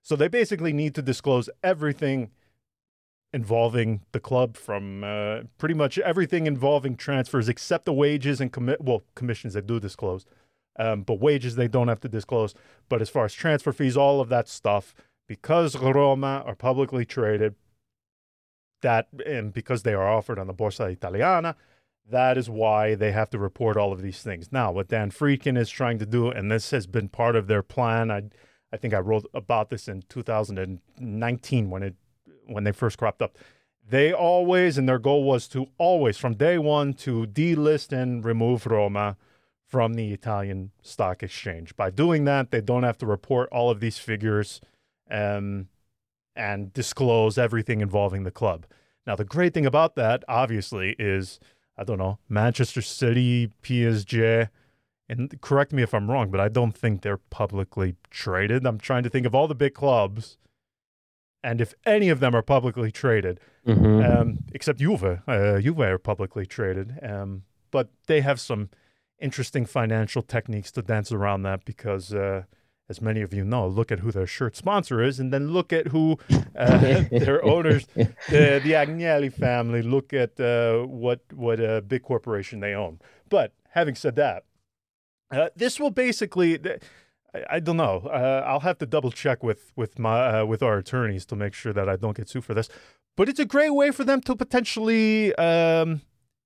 So 0.06 0.14
they 0.14 0.28
basically 0.28 0.72
need 0.72 0.94
to 0.94 1.02
disclose 1.02 1.50
everything 1.64 2.30
involving 3.32 4.02
the 4.12 4.20
club 4.20 4.56
from 4.56 5.02
uh, 5.02 5.40
pretty 5.58 5.74
much 5.74 5.98
everything 5.98 6.46
involving 6.46 6.96
transfers 6.96 7.48
except 7.48 7.86
the 7.86 7.92
wages 7.92 8.40
and 8.40 8.52
commit 8.52 8.80
well 8.80 9.02
commissions 9.16 9.54
they 9.54 9.60
do 9.60 9.80
disclose 9.80 10.24
um, 10.78 11.02
but 11.02 11.18
wages 11.18 11.56
they 11.56 11.66
don't 11.66 11.88
have 11.88 11.98
to 11.98 12.08
disclose. 12.08 12.54
But 12.88 13.02
as 13.02 13.10
far 13.10 13.24
as 13.24 13.34
transfer 13.34 13.72
fees 13.72 13.96
all 13.96 14.20
of 14.20 14.28
that 14.28 14.48
stuff 14.48 14.94
because 15.26 15.76
roma 15.76 16.44
are 16.46 16.54
publicly 16.54 17.04
traded 17.04 17.56
that 18.82 19.08
and 19.26 19.52
because 19.52 19.82
they 19.82 19.92
are 19.92 20.08
offered 20.08 20.38
on 20.38 20.46
the 20.46 20.54
borsa 20.54 20.92
italiana 20.92 21.56
that 22.08 22.38
is 22.38 22.48
why 22.48 22.94
they 22.94 23.10
have 23.10 23.30
to 23.30 23.40
report 23.40 23.76
all 23.76 23.92
of 23.92 24.02
these 24.02 24.22
things. 24.22 24.52
Now 24.52 24.70
what 24.70 24.86
dan 24.86 25.10
friedkin 25.10 25.58
is 25.58 25.68
trying 25.68 25.98
to 25.98 26.06
do 26.06 26.30
and 26.30 26.48
this 26.48 26.70
has 26.70 26.86
been 26.86 27.08
part 27.08 27.34
of 27.34 27.48
their 27.48 27.64
plan 27.64 28.12
i 28.12 28.22
i 28.76 28.78
think 28.78 28.94
i 28.94 28.98
wrote 28.98 29.26
about 29.32 29.70
this 29.70 29.88
in 29.88 30.02
2019 30.08 31.70
when 31.70 31.82
it 31.82 31.94
when 32.46 32.64
they 32.64 32.72
first 32.72 32.98
cropped 32.98 33.22
up. 33.22 33.36
They 33.88 34.12
always, 34.12 34.78
and 34.78 34.88
their 34.88 34.98
goal 34.98 35.22
was 35.22 35.46
to 35.48 35.66
always, 35.78 36.16
from 36.16 36.34
day 36.34 36.58
one, 36.58 36.94
to 36.94 37.26
delist 37.26 37.92
and 37.92 38.24
remove 38.24 38.66
Roma 38.66 39.16
from 39.66 39.94
the 39.94 40.12
Italian 40.12 40.72
stock 40.82 41.22
exchange. 41.22 41.76
By 41.76 41.90
doing 41.90 42.24
that, 42.24 42.50
they 42.50 42.60
don't 42.60 42.82
have 42.82 42.98
to 42.98 43.06
report 43.06 43.48
all 43.52 43.70
of 43.70 43.80
these 43.80 43.98
figures 43.98 44.60
um, 45.10 45.68
and 46.34 46.72
disclose 46.72 47.38
everything 47.38 47.80
involving 47.80 48.24
the 48.24 48.30
club. 48.30 48.66
Now, 49.06 49.14
the 49.14 49.24
great 49.24 49.54
thing 49.54 49.66
about 49.66 49.94
that, 49.96 50.24
obviously, 50.28 50.96
is 50.98 51.38
I 51.78 51.84
don't 51.84 51.98
know, 51.98 52.18
Manchester 52.28 52.80
City, 52.82 53.52
PSG, 53.62 54.48
and 55.08 55.40
correct 55.40 55.72
me 55.72 55.82
if 55.82 55.94
I'm 55.94 56.10
wrong, 56.10 56.30
but 56.30 56.40
I 56.40 56.48
don't 56.48 56.76
think 56.76 57.02
they're 57.02 57.16
publicly 57.18 57.96
traded. 58.10 58.66
I'm 58.66 58.78
trying 58.78 59.02
to 59.04 59.10
think 59.10 59.26
of 59.26 59.34
all 59.34 59.46
the 59.48 59.54
big 59.54 59.74
clubs 59.74 60.38
and 61.44 61.60
if 61.60 61.74
any 61.84 62.08
of 62.08 62.18
them 62.18 62.34
are 62.34 62.42
publicly 62.42 62.90
traded, 62.90 63.38
Mhm. 63.66 64.04
um, 64.04 64.38
except 64.52 64.80
Juve, 64.80 65.20
uh, 65.28 65.60
Juve 65.60 65.80
are 65.80 65.98
publicly 65.98 66.44
traded, 66.44 66.98
um, 67.02 67.42
but 67.70 67.90
they 68.08 68.20
have 68.20 68.40
some 68.40 68.68
interesting 69.20 69.64
financial 69.64 70.22
techniques 70.22 70.72
to 70.72 70.82
dance 70.82 71.12
around 71.12 71.42
that 71.42 71.64
because, 71.64 72.12
uh, 72.12 72.42
as 72.88 73.00
many 73.00 73.20
of 73.20 73.32
you 73.32 73.44
know, 73.44 73.66
look 73.68 73.92
at 73.92 74.00
who 74.00 74.10
their 74.10 74.26
shirt 74.26 74.56
sponsor 74.56 75.00
is, 75.02 75.20
and 75.20 75.32
then 75.32 75.48
look 75.52 75.72
at 75.72 75.88
who 75.88 76.18
uh, 76.56 76.78
their 77.10 77.44
owners, 77.44 77.86
the 77.94 78.60
the 78.64 78.72
Agnelli 78.72 79.32
family. 79.32 79.82
Look 79.82 80.12
at 80.12 80.40
uh, 80.40 80.82
what 80.84 81.20
what 81.32 81.60
a 81.60 81.80
big 81.80 82.02
corporation 82.02 82.58
they 82.60 82.74
own. 82.74 82.98
But 83.28 83.52
having 83.70 83.94
said 83.94 84.16
that, 84.16 84.44
uh, 85.30 85.48
this 85.56 85.78
will 85.80 85.90
basically. 85.90 86.58
I, 87.34 87.56
I 87.56 87.60
don't 87.60 87.76
know. 87.76 88.02
Uh, 88.06 88.42
I'll 88.46 88.60
have 88.60 88.78
to 88.78 88.86
double 88.86 89.10
check 89.10 89.42
with 89.42 89.72
with 89.76 89.98
my 89.98 90.40
uh, 90.40 90.44
with 90.44 90.62
our 90.62 90.78
attorneys 90.78 91.26
to 91.26 91.36
make 91.36 91.54
sure 91.54 91.72
that 91.72 91.88
I 91.88 91.96
don't 91.96 92.16
get 92.16 92.28
sued 92.28 92.44
for 92.44 92.54
this. 92.54 92.68
But 93.16 93.28
it's 93.28 93.40
a 93.40 93.44
great 93.46 93.70
way 93.74 93.90
for 93.90 94.04
them 94.04 94.20
to 94.22 94.36
potentially 94.36 95.34
um, 95.36 96.02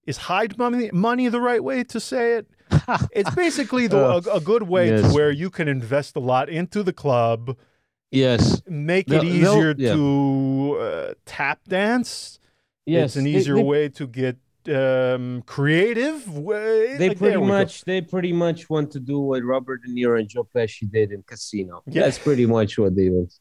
is 0.07 0.17
hide 0.17 0.57
money 0.59 0.91
money 0.93 1.29
the 1.29 1.41
right 1.41 1.63
way 1.63 1.85
to 1.85 2.01
say 2.01 2.35
it. 2.39 2.47
It's 3.13 3.35
basically 3.35 3.87
the, 3.89 3.99
a, 3.99 4.17
a 4.37 4.41
good 4.41 4.65
way 4.65 4.91
to 4.91 5.09
where 5.09 5.31
you 5.31 5.51
can 5.51 5.69
invest 5.69 6.17
a 6.17 6.21
lot 6.21 6.49
into 6.49 6.83
the 6.83 6.93
club, 6.93 7.57
Yes. 8.11 8.63
make 8.69 9.09
it 9.11 9.25
easier 9.25 9.75
yeah. 9.77 9.93
to 9.95 10.79
uh, 10.81 11.15
tap 11.27 11.61
dance. 11.69 12.39
Yes. 12.87 13.11
it's 13.11 13.17
an 13.17 13.25
They- 13.25 13.31
easier 13.31 13.57
they, 13.57 13.63
way 13.63 13.89
to 13.91 14.07
get 14.07 14.37
um, 14.69 15.43
creative. 15.47 16.29
Way. 16.37 16.97
They 16.97 17.09
Like, 17.09 17.19
pretty 17.19 17.39
much 17.41 17.85
they 17.85 18.01
pretty 18.01 18.33
much 18.33 18.69
want 18.69 18.91
to 18.93 19.01
do 19.01 19.21
what 19.21 19.43
Robert 19.45 19.83
De 19.83 19.91
Niro 19.91 20.19
and 20.19 20.29
Joe 20.29 20.47
Pesci 20.55 20.91
did 20.91 21.13
in 21.13 21.23
Casino. 21.23 21.83
Yeah. 21.87 22.03
That's 22.03 22.19
pretty 22.19 22.47
much 22.47 22.79
what 22.79 22.95
they 22.97 23.09
want. 23.11 23.33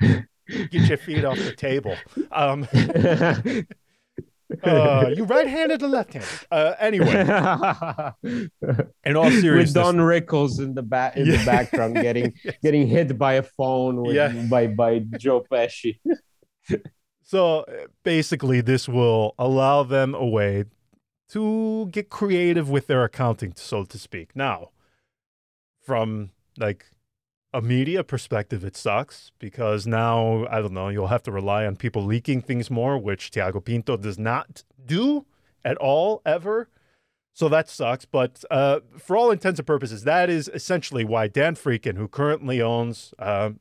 To. 0.00 0.24
get 0.70 0.88
your 0.88 0.98
feet 0.98 1.24
off 1.24 1.38
the 1.38 1.52
table. 1.52 1.96
Um, 2.30 2.66
uh, 4.62 5.10
you 5.16 5.24
right-handed 5.24 5.82
or 5.82 5.88
left-handed? 5.88 6.28
Uh, 6.50 6.74
anyway, 6.78 7.24
in 9.04 9.16
all 9.16 9.30
seriousness, 9.30 9.74
With 9.74 9.74
Don 9.74 9.96
Rickles 9.96 10.60
in 10.60 10.74
the 10.74 10.82
back 10.82 11.16
in 11.16 11.26
Yeah. 11.26 11.38
the 11.38 11.44
background 11.46 11.94
getting 11.96 12.32
getting 12.62 12.86
hit 12.86 13.18
by 13.18 13.34
a 13.34 13.42
phone 13.42 14.02
with, 14.02 14.14
Yeah. 14.16 14.32
by 14.50 14.68
by 14.68 15.00
Joe 15.18 15.44
Pesci. 15.50 15.98
so 17.26 17.62
uh, 17.62 17.88
basically, 18.04 18.60
this 18.60 18.88
will 18.88 19.34
allow 19.36 19.82
them 19.82 20.14
a 20.14 20.24
way 20.24 20.64
to 21.30 21.88
get 21.90 22.08
creative 22.08 22.70
with 22.70 22.86
their 22.86 23.02
accounting, 23.02 23.52
so 23.56 23.82
to 23.82 23.98
speak. 23.98 24.36
Now, 24.36 24.70
from 25.82 26.30
like 26.56 26.86
a 27.52 27.60
media 27.60 28.04
perspective, 28.04 28.64
it 28.64 28.76
sucks 28.76 29.32
because 29.40 29.88
now 29.88 30.46
I 30.48 30.60
don't 30.60 30.72
know. 30.72 30.88
You'll 30.88 31.08
have 31.08 31.24
to 31.24 31.32
rely 31.32 31.66
on 31.66 31.74
people 31.74 32.04
leaking 32.04 32.42
things 32.42 32.70
more, 32.70 32.96
which 32.96 33.32
Tiago 33.32 33.58
Pinto 33.58 33.96
does 33.96 34.20
not 34.20 34.62
do 34.84 35.26
at 35.64 35.76
all 35.78 36.22
ever. 36.24 36.68
So 37.32 37.48
that 37.48 37.68
sucks. 37.68 38.04
But 38.04 38.44
uh, 38.52 38.80
for 38.98 39.16
all 39.16 39.32
intents 39.32 39.58
and 39.58 39.66
purposes, 39.66 40.04
that 40.04 40.30
is 40.30 40.48
essentially 40.54 41.04
why 41.04 41.26
Dan 41.26 41.56
Friedkin, 41.56 41.96
who 41.96 42.06
currently 42.06 42.62
owns, 42.62 43.14
um, 43.18 43.58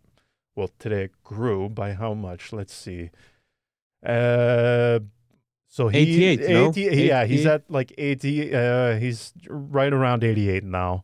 well, 0.56 0.70
today 0.78 1.06
it 1.06 1.24
grew 1.24 1.68
by 1.68 1.94
how 1.94 2.14
much? 2.14 2.54
Let's 2.54 2.76
see. 2.76 3.10
Uh, 4.06 5.00
so 5.68 5.90
he 5.90 6.26
88, 6.26 6.50
no? 6.50 6.70
80 6.70 6.82
yeah, 7.04 7.26
he's 7.26 7.46
at 7.46 7.70
like 7.70 7.94
80. 7.98 8.56
Uh, 8.56 8.96
he's 8.96 9.34
right 9.50 9.92
around 9.92 10.24
88 10.24 10.64
now. 10.64 11.04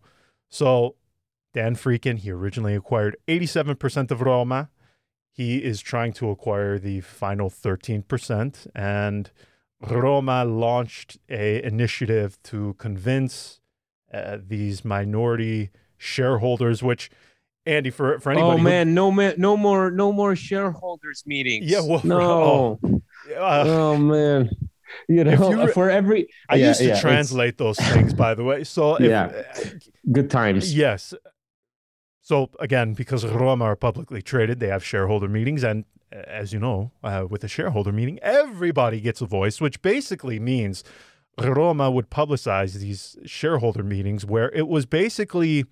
So 0.50 0.96
Dan 1.54 1.76
Friedkin, 1.76 2.20
he 2.20 2.32
originally 2.32 2.76
acquired 2.76 3.18
87% 3.28 4.12
of 4.12 4.22
Roma. 4.22 4.70
He 5.34 5.58
is 5.58 5.82
trying 5.82 6.14
to 6.14 6.30
acquire 6.30 6.78
the 6.78 7.02
final 7.02 7.50
13%. 7.50 8.68
And 8.76 9.32
Roma 9.82 10.46
launched 10.46 11.18
a 11.30 11.64
initiative 11.64 12.42
to 12.44 12.76
convince 12.78 13.60
uh, 14.14 14.38
these 14.46 14.86
minority 14.86 15.72
shareholders, 15.98 16.84
which 16.84 17.10
Andy, 17.66 17.90
for 17.92 18.20
for 18.20 18.32
anybody, 18.32 18.54
Oh 18.54 18.58
who- 18.58 18.64
man, 18.64 18.94
no 18.94 19.12
man, 19.12 19.36
no 19.38 19.56
more, 19.56 19.92
no 19.92 20.12
more 20.12 20.36
shareholders 20.36 21.24
meetings. 21.26 21.66
Yeah, 21.70 21.82
well, 21.82 22.02
no. 22.04 22.80
uh, 23.38 23.64
oh 23.68 23.98
man, 23.98 24.50
you 25.08 25.24
know, 25.24 25.52
you 25.52 25.66
re- 25.68 25.72
for 25.74 25.90
every 25.90 26.28
I 26.50 26.56
Yeah, 26.56 26.68
used 26.70 26.80
to 26.80 26.86
yeah, 26.86 26.90
it's- 26.92 27.02
translate 27.02 27.58
those 27.58 27.78
things, 27.78 28.14
by 28.14 28.34
the 28.34 28.44
way. 28.44 28.64
So, 28.64 28.96
if, 28.96 29.02
Yeah. 29.02 29.44
good 30.12 30.30
times. 30.32 30.76
yes. 30.76 31.14
So 32.24 32.50
again, 32.60 32.94
because 32.94 33.26
Roma 33.26 33.66
are 33.66 33.76
publicly 33.76 34.22
traded, 34.22 34.60
they 34.60 34.68
have 34.68 34.84
shareholder 34.84 35.28
meetings, 35.28 35.64
and 35.64 35.86
uh, 36.14 36.18
as 36.28 36.54
you 36.54 36.60
know, 36.60 36.92
uh, 37.04 37.26
with 37.30 37.44
a 37.44 37.48
shareholder 37.48 37.92
meeting, 37.92 38.20
everybody 38.22 39.02
gets 39.02 39.22
a 39.22 39.26
voice, 39.26 39.62
which 39.62 39.82
basically 39.82 40.40
means 40.40 40.84
Roma 41.40 41.90
would 41.92 42.10
publicize 42.10 42.74
these 42.76 43.18
shareholder 43.26 43.84
meetings 43.84 44.26
where 44.26 44.50
it 44.52 44.68
was 44.68 44.86
basically 44.86 45.66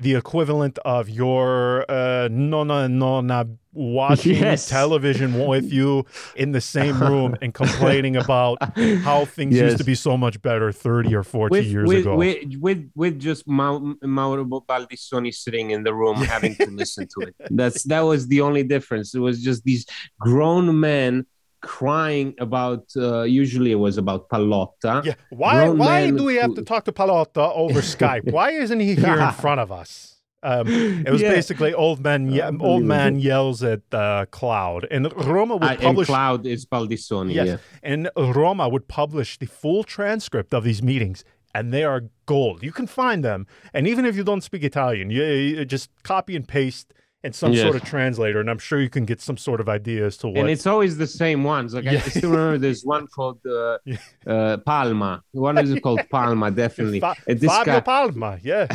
the 0.00 0.14
equivalent 0.14 0.78
of 0.84 1.08
your 1.08 1.84
uh, 1.90 2.28
nonna 2.30 2.84
and 2.84 2.98
nonna 2.98 3.46
watching 3.72 4.36
Yes. 4.40 4.68
television 4.68 5.46
with 5.46 5.72
you 5.72 6.04
in 6.34 6.52
the 6.52 6.60
same 6.60 6.98
room 7.00 7.36
and 7.42 7.52
complaining 7.54 8.16
about 8.16 8.58
how 9.02 9.26
things 9.26 9.54
used 9.56 9.78
to 9.78 9.84
be 9.84 9.94
so 9.94 10.16
much 10.16 10.40
better 10.42 10.72
30 10.72 11.14
or 11.14 11.22
40 11.22 11.52
with, 11.52 11.66
years 11.66 11.88
with, 11.88 11.98
ago. 12.00 12.16
with 12.16 12.38
with 12.58 12.90
with 12.94 13.20
just 13.20 13.46
Mau- 13.46 13.94
Mauro 14.02 14.44
Baldissoni 14.44 15.32
sitting 15.32 15.70
in 15.70 15.84
the 15.84 15.94
room 15.94 16.16
having 16.16 16.54
to 16.56 16.66
listen 16.70 17.06
to 17.18 17.28
it. 17.28 17.34
That's 17.50 17.84
that 17.84 18.00
was 18.00 18.26
the 18.28 18.40
only 18.40 18.62
difference. 18.62 19.14
It 19.14 19.20
was 19.20 19.42
just 19.42 19.64
these 19.64 19.86
grown 20.18 20.80
men 20.80 21.26
crying 21.60 22.34
about. 22.38 22.84
Uh, 22.96 23.22
usually, 23.22 23.72
it 23.72 23.80
was 23.86 23.98
about 23.98 24.28
Pallotta. 24.28 25.04
yeah. 25.04 25.14
Why, 25.30 25.64
grown 25.64 25.78
why 25.78 26.10
do 26.10 26.24
we 26.24 26.36
have 26.36 26.50
who- 26.50 26.56
to 26.56 26.62
talk 26.62 26.84
to 26.86 26.92
Pallotta 26.92 27.50
over 27.54 27.80
Skype? 27.94 28.30
Why 28.32 28.50
isn't 28.50 28.80
he 28.80 28.94
here 28.94 29.18
in 29.20 29.32
front 29.44 29.60
of 29.60 29.70
us? 29.72 30.16
Um, 30.42 30.66
it 31.06 31.10
was 31.10 31.20
Yeah. 31.20 31.34
basically 31.34 31.74
old 31.74 32.00
man. 32.02 32.30
Ye- 32.30 32.40
old 32.60 32.84
man 32.84 33.18
yells 33.20 33.62
at 33.62 33.82
uh, 33.92 34.24
Cloud, 34.30 34.86
and 34.90 35.12
Roma 35.14 35.56
would 35.56 35.64
Uh, 35.64 35.72
and 35.72 35.80
publish. 35.82 36.06
Cloud 36.06 36.46
is 36.46 36.64
Baldissoni. 36.64 37.34
yes, 37.34 37.46
Yeah. 37.46 37.56
and 37.82 38.10
Roma 38.16 38.66
would 38.68 38.88
publish 38.88 39.38
the 39.38 39.46
full 39.46 39.84
transcript 39.84 40.54
of 40.54 40.64
these 40.64 40.82
meetings, 40.82 41.24
and 41.54 41.74
they 41.74 41.84
are 41.84 42.04
gold. 42.24 42.62
You 42.62 42.72
can 42.72 42.86
find 42.86 43.22
them, 43.22 43.46
and 43.74 43.86
even 43.86 44.06
if 44.06 44.16
you 44.16 44.24
don't 44.24 44.40
speak 44.42 44.64
Italian, 44.64 45.10
you, 45.10 45.22
you 45.24 45.64
just 45.66 45.90
copy 46.04 46.34
and 46.36 46.48
paste 46.48 46.94
in 47.22 47.32
some 47.34 47.52
Yes. 47.52 47.62
sort 47.64 47.76
of 47.76 47.82
translator, 47.84 48.40
and 48.40 48.48
I'm 48.48 48.58
sure 48.58 48.80
you 48.80 48.88
can 48.88 49.04
get 49.04 49.20
some 49.20 49.36
sort 49.36 49.60
of 49.60 49.68
idea 49.68 50.06
as 50.06 50.16
to 50.18 50.28
what. 50.28 50.38
And 50.38 50.48
it's 50.48 50.66
always 50.66 50.96
the 50.96 51.06
same 51.06 51.44
ones. 51.44 51.74
Like 51.74 51.86
I 51.86 51.98
still 51.98 52.30
remember 52.30 52.56
there's 52.58 52.82
one 52.82 53.06
called 53.08 53.38
uh, 53.46 53.76
uh, 54.26 54.56
Palma. 54.58 55.22
One 55.32 55.58
is 55.58 55.78
called 55.80 56.00
Palma, 56.10 56.50
definitely. 56.64 57.00
Fa- 57.00 57.16
And 57.28 57.38
this 57.38 57.50
Fabio 57.50 57.74
guy, 57.74 57.80
Palma, 57.80 58.38
yeah. 58.42 58.66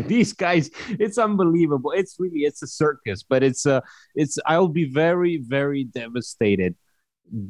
these 0.14 0.34
guys, 0.34 0.70
it's 0.90 1.16
unbelievable. 1.18 1.92
It's 1.92 2.16
really 2.18 2.40
it's 2.40 2.62
a 2.62 2.66
circus, 2.66 3.22
but 3.22 3.42
it's 3.42 3.64
uh 3.64 3.80
it's 4.14 4.38
I'll 4.44 4.68
be 4.68 4.84
very 4.84 5.38
very 5.38 5.84
devastated 5.84 6.74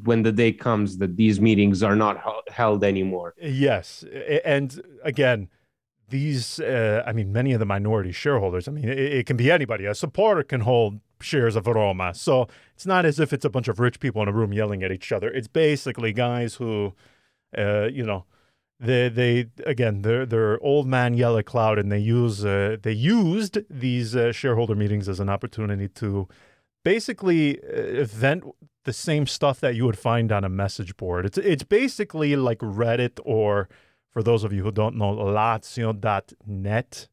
when 0.05 0.23
the 0.23 0.33
day 0.33 0.53
comes 0.53 0.99
that 0.99 1.17
these 1.17 1.41
meetings 1.41 1.83
are 1.83 1.95
not 1.97 2.17
held 2.49 2.83
anymore. 2.85 3.35
Yes, 3.41 4.05
and 4.45 4.81
again, 5.05 5.49
these. 6.09 6.61
Uh, 6.61 7.03
I 7.07 7.13
mean, 7.13 7.33
many 7.33 7.53
of 7.53 7.61
the 7.61 7.67
minority 7.67 8.13
shareholders. 8.13 8.69
I 8.69 8.73
mean, 8.73 8.89
it, 8.89 8.99
it 8.99 9.27
can 9.27 9.37
be 9.37 9.51
anybody. 9.51 9.85
A 9.85 9.95
supporter 9.95 10.43
can 10.43 10.61
hold 10.61 11.01
shares 11.21 11.57
of 11.57 11.67
Roma, 11.67 12.15
so 12.15 12.49
it's 12.75 12.87
not 12.87 13.05
as 13.05 13.19
if 13.19 13.33
it's 13.33 13.45
a 13.45 13.51
bunch 13.51 13.69
of 13.69 13.79
rich 13.79 14.01
people 14.01 14.23
in 14.23 14.29
a 14.29 14.33
room 14.33 14.53
yelling 14.53 14.83
at 14.83 14.93
each 14.93 15.13
other. 15.13 15.29
It's 15.31 15.49
basically 15.49 16.13
guys 16.13 16.55
who, 16.55 16.95
uh, 17.57 17.89
you 17.93 18.05
know, 18.05 18.25
they 18.81 19.09
they 19.09 19.47
again 19.67 20.03
they're 20.03 20.25
they're 20.25 20.61
old 20.63 20.87
man 20.87 21.15
yellow 21.15 21.43
cloud, 21.43 21.79
and 21.79 21.91
they 21.91 21.99
use 21.99 22.45
uh, 22.45 22.77
they 22.81 22.93
used 22.93 23.59
these 23.69 24.15
uh, 24.15 24.33
shareholder 24.33 24.75
meetings 24.75 25.09
as 25.09 25.21
an 25.21 25.29
opportunity 25.29 25.89
to 25.89 26.29
basically 26.85 27.61
uh, 27.63 28.05
vent 28.05 28.45
the 28.85 28.93
same 28.93 29.27
stuff 29.27 29.61
that 29.61 29.75
you 29.75 29.85
would 29.85 29.99
find 29.99 30.33
on 30.33 30.45
a 30.45 30.49
message 30.49 30.97
board. 30.97 31.27
It's 31.27 31.39
it's 31.39 31.65
basically 31.65 32.37
like 32.37 32.59
Reddit 32.61 33.21
or 33.25 33.69
for 34.19 34.25
those 34.25 34.43
of 34.43 34.53
you 34.53 34.65
who 34.65 34.73
don't 34.73 34.97
know 34.97 35.15
Lazio.net. 35.15 37.07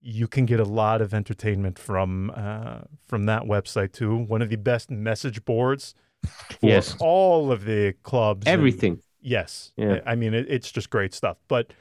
You 0.00 0.26
can 0.26 0.44
get 0.44 0.58
a 0.58 0.64
lot 0.64 1.00
of 1.00 1.14
entertainment 1.14 1.78
from 1.78 2.32
uh, 2.34 2.80
from 3.06 3.26
that 3.26 3.42
website 3.44 3.92
too. 3.92 4.16
One 4.16 4.42
of 4.42 4.48
the 4.48 4.56
best 4.56 4.90
message 4.90 5.44
boards 5.44 5.94
for 6.24 6.66
Yes. 6.66 6.96
all 6.98 7.52
of 7.52 7.64
the 7.64 7.94
clubs. 8.02 8.44
and- 8.44 8.52
Everything. 8.58 9.02
Yes. 9.20 9.72
Yeah. 9.76 10.00
I 10.04 10.16
mean, 10.16 10.34
it, 10.34 10.46
it's 10.48 10.72
just 10.72 10.90
great 10.90 11.14
stuff. 11.14 11.36
But 11.46 11.72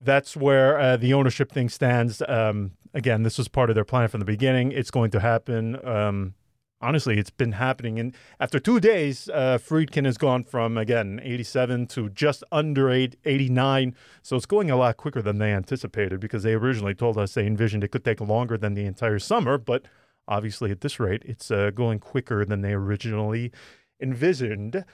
that's 0.00 0.36
where 0.36 0.78
uh, 0.80 0.96
the 0.96 1.14
ownership 1.14 1.52
thing 1.52 1.68
stands. 1.68 2.20
Um, 2.28 2.72
again, 2.92 3.22
this 3.22 3.38
was 3.38 3.46
part 3.46 3.70
of 3.70 3.74
their 3.76 3.84
plan 3.84 4.08
from 4.08 4.18
the 4.18 4.26
beginning. 4.26 4.72
It's 4.72 4.90
going 4.90 5.12
to 5.12 5.20
happen. 5.20 5.76
Um, 5.86 6.34
honestly, 6.80 7.18
it's 7.18 7.30
been 7.30 7.52
happening. 7.52 7.98
And 7.98 8.14
after 8.38 8.58
two 8.58 8.80
days, 8.80 9.28
uh, 9.28 9.58
Friedkin 9.60 10.04
has 10.04 10.18
gone 10.18 10.44
from, 10.44 10.76
again, 10.76 11.20
87 11.22 11.86
to 11.88 12.08
just 12.10 12.44
under 12.52 12.90
eight, 12.90 13.16
89. 13.24 13.94
So 14.22 14.36
it's 14.36 14.46
going 14.46 14.70
a 14.70 14.76
lot 14.76 14.96
quicker 14.96 15.22
than 15.22 15.38
they 15.38 15.52
anticipated 15.52 16.20
because 16.20 16.42
they 16.42 16.54
originally 16.54 16.94
told 16.94 17.18
us 17.18 17.34
they 17.34 17.46
envisioned 17.46 17.84
it 17.84 17.88
could 17.92 18.04
take 18.04 18.20
longer 18.20 18.56
than 18.58 18.74
the 18.74 18.84
entire 18.84 19.18
summer. 19.18 19.58
But 19.58 19.86
obviously, 20.28 20.70
at 20.70 20.80
this 20.80 21.00
rate, 21.00 21.22
it's 21.24 21.50
uh, 21.50 21.70
going 21.74 21.98
quicker 21.98 22.44
than 22.44 22.60
they 22.60 22.72
originally 22.72 23.52
envisioned. 24.00 24.84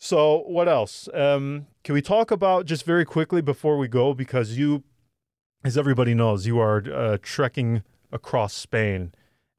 So, 0.00 0.44
what 0.46 0.68
else? 0.68 1.08
Um, 1.12 1.66
can 1.82 1.94
we 1.94 2.02
talk 2.02 2.30
about 2.30 2.66
just 2.66 2.84
very 2.84 3.04
quickly 3.04 3.40
before 3.42 3.78
we 3.78 3.88
go? 3.88 4.14
Because 4.14 4.56
you, 4.56 4.84
as 5.64 5.76
everybody 5.76 6.14
knows, 6.14 6.46
you 6.46 6.60
are 6.60 6.82
uh, 6.92 7.18
trekking 7.20 7.82
across 8.12 8.54
Spain. 8.54 9.12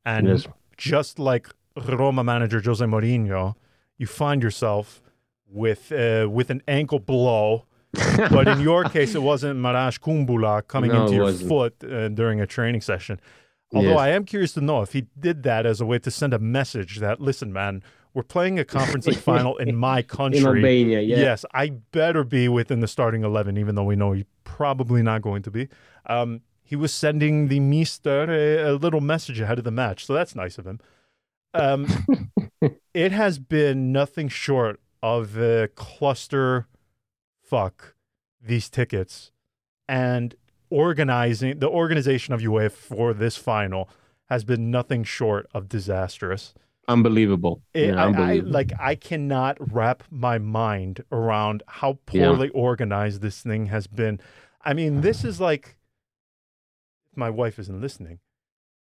And 0.06 0.28
Yes. 0.28 0.48
just 0.78 1.20
like 1.20 1.50
Roma 1.76 2.24
manager 2.24 2.62
Jose 2.62 2.84
Mourinho, 2.86 3.56
you 3.98 4.08
find 4.08 4.42
yourself 4.44 5.02
with 5.48 5.92
uh, 5.92 6.28
with 6.30 6.50
an 6.50 6.62
ankle 6.68 7.00
blow. 7.00 7.66
but 8.30 8.48
in 8.48 8.60
your 8.60 8.84
case, 8.84 9.16
it 9.16 9.24
wasn't 9.24 9.60
Marash 9.60 10.00
Kumbulla 10.00 10.62
coming 10.68 10.92
No, 10.92 11.04
into 11.04 11.16
your 11.16 11.24
wasn't. 11.24 11.50
foot 11.50 11.84
uh, 11.84 12.08
during 12.10 12.40
a 12.40 12.46
training 12.46 12.82
session. 12.82 13.20
Although 13.74 13.90
Yes. 13.90 14.00
I 14.00 14.10
am 14.10 14.26
curious 14.26 14.54
to 14.54 14.62
know 14.62 14.82
if 14.84 14.94
he 14.94 15.08
did 15.20 15.42
that 15.44 15.66
as 15.66 15.82
a 15.82 15.88
way 15.88 15.98
to 16.00 16.12
send 16.12 16.34
a 16.36 16.38
message 16.40 16.98
that, 17.00 17.20
listen, 17.20 17.52
man, 17.52 17.82
we're 18.14 18.22
playing 18.22 18.60
a 18.60 18.66
conference 18.66 19.08
league 19.08 19.18
final 19.18 19.58
in 19.58 19.76
my 19.76 20.04
country. 20.04 20.40
In 20.40 20.46
Albania, 20.46 21.02
yeah. 21.02 21.18
Yes, 21.18 21.46
I 21.52 21.70
better 21.92 22.24
be 22.24 22.48
within 22.48 22.80
the 22.80 22.88
starting 22.88 23.24
11, 23.24 23.58
even 23.58 23.74
though 23.74 23.84
we 23.86 23.96
know 23.96 24.12
he's 24.12 24.26
probably 24.44 25.02
not 25.02 25.24
going 25.24 25.42
to 25.42 25.50
be. 25.52 25.68
Um, 26.06 26.42
he 26.64 26.76
was 26.76 26.94
sending 26.94 27.48
the 27.48 27.60
Mister 27.60 28.32
a, 28.32 28.70
a 28.70 28.74
little 28.74 29.02
message 29.02 29.40
ahead 29.40 29.58
of 29.58 29.64
the 29.64 29.72
match, 29.72 30.06
so 30.06 30.14
that's 30.14 30.36
nice 30.36 30.60
of 30.60 30.68
him. 30.68 30.80
Um, 31.54 31.88
it 32.94 33.12
has 33.12 33.40
been 33.40 33.92
nothing 33.92 34.28
short 34.28 34.80
of 35.02 35.38
a 35.38 35.70
cluster 35.76 36.68
fuck 37.42 37.96
these 38.42 38.70
tickets 38.70 39.32
and 39.88 40.36
organizing 40.70 41.60
the 41.60 41.70
organization 41.70 42.34
of 42.34 42.42
UEFA 42.42 42.72
for 42.72 43.14
this 43.14 43.36
final 43.36 43.90
has 44.30 44.44
been 44.44 44.70
nothing 44.70 45.04
short 45.04 45.48
of 45.54 45.68
disastrous. 45.68 46.54
Unbelievable. 46.88 47.62
It, 47.74 47.96
Yeah, 47.96 48.06
I, 48.06 48.32
I 48.32 48.34
like 48.36 48.72
I 48.80 48.96
cannot 48.96 49.58
wrap 49.74 50.04
my 50.12 50.38
mind 50.38 51.04
around 51.12 51.64
how 51.68 52.00
Yeah. 52.12 52.28
poorly 52.28 52.50
organized 52.50 53.22
this 53.22 53.42
thing 53.42 53.68
has 53.68 53.88
been. 53.88 54.20
I 54.62 54.74
mean, 54.74 55.02
this 55.02 55.24
is 55.24 55.40
like 55.40 55.78
my 57.16 57.30
wife 57.30 57.58
isn't 57.60 57.82
listening. 57.82 58.20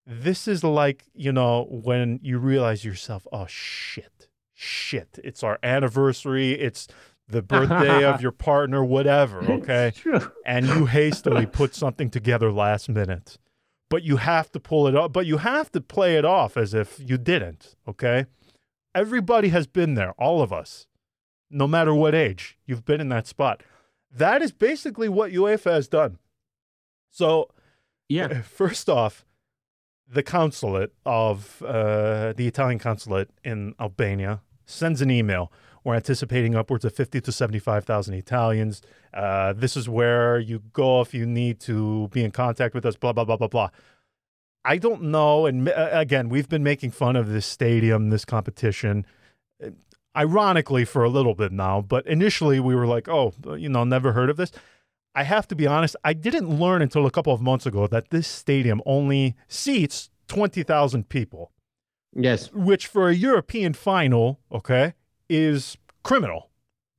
This 0.07 0.49
is 0.49 0.65
like, 0.65 1.05
you 1.15 1.33
know, 1.33 1.67
when 1.71 2.19
you 2.23 2.39
realize 2.39 2.85
yourself, 2.85 3.27
oh 3.33 3.47
shit. 3.47 4.29
Shit. 4.55 5.19
It's 5.23 5.43
our 5.43 5.59
anniversary. 5.63 6.53
It's 6.53 6.89
the 7.29 7.43
birthday 7.43 8.05
of 8.05 8.21
your 8.21 8.33
partner, 8.33 8.85
whatever, 8.85 9.41
okay? 9.45 9.93
And 10.45 10.67
you 10.67 10.87
hastily 10.87 11.47
put 11.53 11.75
something 11.75 12.11
together 12.11 12.53
last 12.53 12.89
minute. 12.89 13.39
But 13.89 14.03
you 14.03 14.17
have 14.17 14.51
to 14.53 14.61
pull 14.61 14.87
it 14.87 14.97
off, 14.97 15.13
but 15.13 15.27
you 15.27 15.39
have 15.39 15.71
to 15.73 15.81
play 15.81 16.17
it 16.17 16.25
off 16.25 16.57
as 16.57 16.75
if 16.75 16.99
you 16.99 17.19
didn't, 17.19 17.77
okay? 17.87 18.27
Everybody 18.95 19.49
has 19.49 19.67
been 19.67 19.95
there, 19.95 20.13
all 20.13 20.43
of 20.43 20.53
us. 20.53 20.87
No 21.51 21.67
matter 21.69 21.95
what 21.95 22.15
age, 22.15 22.59
you've 22.67 22.85
been 22.85 23.01
in 23.01 23.11
that 23.11 23.27
spot. 23.27 23.63
That 24.11 24.43
is 24.43 24.53
basically 24.53 25.09
what 25.09 25.33
UEFA 25.33 25.73
has 25.73 25.89
done. 25.89 26.19
So, 27.11 27.51
Yeah. 28.09 28.41
first 28.43 28.89
off, 28.89 29.25
the 30.09 30.23
consulate 30.23 30.93
of 31.07 31.63
uh, 31.63 32.33
the 32.35 32.47
Italian 32.47 32.79
consulate 32.79 33.31
in 33.45 33.75
Albania 33.81 34.41
sends 34.67 35.01
an 35.01 35.11
email. 35.11 35.51
We're 35.85 35.97
anticipating 35.97 36.55
upwards 36.55 36.85
of 36.85 36.95
50 36.95 37.21
to 37.23 37.33
75,000 37.33 38.15
Italians. 38.15 38.83
Uh, 39.13 39.53
this 39.53 39.77
is 39.77 39.89
where 39.89 40.39
you 40.39 40.63
go 40.73 41.01
if 41.01 41.13
you 41.13 41.27
need 41.27 41.59
to 41.61 42.09
be 42.09 42.23
in 42.23 42.31
contact 42.31 42.75
with 42.75 42.87
us, 42.87 42.95
blah, 42.95 43.13
blah, 43.13 43.25
blah, 43.25 43.37
blah, 43.37 43.49
blah. 43.49 43.69
I 44.65 44.79
don't 44.79 45.03
know. 45.05 45.47
And 45.47 45.69
uh, 45.69 45.89
again, 45.93 46.29
we've 46.29 46.49
been 46.49 46.63
making 46.63 46.93
fun 46.93 47.17
of 47.17 47.29
this 47.29 47.47
stadium, 47.47 48.11
this 48.11 48.25
competition, 48.25 49.05
uh, 49.65 49.71
ironically 50.17 50.85
for 50.85 51.03
a 51.03 51.09
little 51.09 51.35
bit 51.35 51.51
now. 51.51 51.81
But 51.81 52.07
initially, 52.07 52.61
we 52.61 52.77
were 52.77 52.87
like, 52.87 53.09
oh, 53.09 53.33
you 53.57 53.69
know, 53.69 53.83
never 53.83 54.13
heard 54.13 54.31
of 54.31 54.37
this. 54.37 54.53
I 55.15 55.25
have 55.25 55.47
to 55.49 55.55
be 55.55 55.67
honest, 55.67 55.95
I 56.05 56.13
didn't 56.15 56.49
learn 56.49 56.81
until 56.83 57.05
a 57.07 57.11
couple 57.11 57.33
of 57.35 57.41
months 57.43 57.67
ago 57.67 57.87
that 57.89 58.11
this 58.11 58.27
stadium 58.27 58.81
only 58.87 59.35
seats 59.49 60.09
20,000 60.29 61.09
people, 61.09 61.53
Yes. 62.15 62.51
which 62.53 62.87
for 62.87 63.09
a 63.09 63.15
European 63.15 63.75
final, 63.75 64.41
okay, 64.51 64.95
is 65.29 65.77
criminal. 66.03 66.49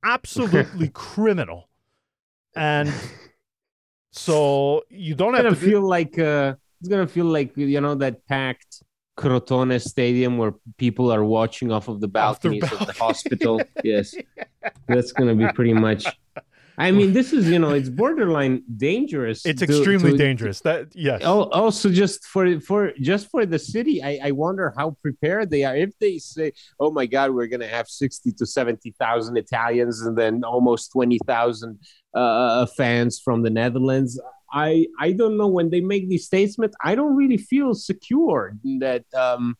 Absolutely 0.04 0.88
criminal. 0.94 1.68
And 2.54 2.92
so 4.12 4.82
you 4.88 5.14
don't 5.14 5.34
have 5.34 5.44
to 5.44 5.50
do- 5.50 5.56
feel 5.56 5.80
like 5.88 6.18
uh, 6.18 6.54
it's 6.80 6.88
gonna 6.88 7.06
feel 7.08 7.24
like 7.26 7.56
you 7.56 7.80
know 7.80 7.94
that 7.96 8.26
packed 8.28 8.82
Crotone 9.16 9.80
Stadium 9.80 10.38
where 10.38 10.54
people 10.76 11.12
are 11.12 11.24
watching 11.24 11.72
off 11.72 11.88
of 11.88 12.00
the 12.00 12.06
Off 12.18 12.40
the 12.40 12.48
balconies 12.50 12.72
of 12.72 12.86
the 12.86 12.92
hospital. 12.92 13.60
yes, 13.84 14.14
that's 14.86 15.12
gonna 15.12 15.34
be 15.34 15.48
pretty 15.48 15.72
much. 15.72 16.06
I 16.76 16.90
mean, 16.90 17.12
this 17.12 17.32
is 17.32 17.48
you 17.48 17.58
know 17.58 17.70
it's 17.70 17.88
borderline 17.88 18.62
dangerous. 18.76 19.46
it's 19.46 19.60
to- 19.60 19.66
extremely 19.66 20.12
to- 20.12 20.16
dangerous. 20.16 20.60
That 20.60 20.88
yes. 20.94 21.22
Also, 21.24 21.88
just 21.90 22.24
for 22.26 22.60
for 22.60 22.92
just 23.00 23.30
for 23.30 23.46
the 23.46 23.58
city, 23.58 24.02
I, 24.02 24.18
I 24.24 24.30
wonder 24.32 24.72
how 24.76 24.96
prepared 25.02 25.50
they 25.50 25.64
are. 25.64 25.76
If 25.76 25.96
they 26.00 26.18
say, 26.18 26.52
"Oh 26.80 26.90
my 26.90 27.06
God, 27.06 27.30
we're 27.32 27.46
gonna 27.46 27.68
have 27.68 27.88
sixty 27.88 28.32
to 28.32 28.46
seventy 28.46 28.90
thousand 28.98 29.36
Italians 29.36 30.02
and 30.02 30.18
then 30.18 30.42
almost 30.44 30.92
twenty 30.92 31.18
thousand 31.26 31.78
uh, 32.14 32.66
fans 32.66 33.20
from 33.24 33.42
the 33.42 33.50
Netherlands," 33.50 34.20
I 34.52 34.86
I 34.98 35.12
don't 35.12 35.36
know. 35.36 35.48
When 35.48 35.70
they 35.70 35.80
make 35.80 36.08
these 36.08 36.26
statements, 36.26 36.76
I 36.82 36.94
don't 36.94 37.14
really 37.16 37.38
feel 37.38 37.74
secure 37.74 38.56
that 38.80 39.04
um 39.14 39.56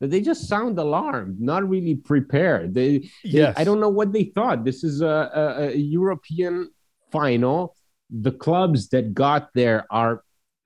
that 0.00 0.10
they 0.10 0.20
just 0.20 0.48
sound 0.48 0.78
alarmed, 0.78 1.40
not 1.40 1.68
really 1.68 1.94
prepared. 1.94 2.74
They, 2.74 2.98
they- 2.98 3.10
yes. 3.24 3.54
I 3.56 3.64
don't 3.64 3.80
know 3.80 3.88
what 3.88 4.12
they 4.12 4.24
thought. 4.24 4.64
This 4.64 4.84
is 4.84 5.00
a, 5.00 5.06
a, 5.06 5.68
a 5.68 5.76
European 5.76 6.70
final. 7.10 7.76
The 8.10 8.32
clubs 8.32 8.88
that 8.90 9.14
got 9.14 9.50
there 9.54 9.86
are 9.90 10.22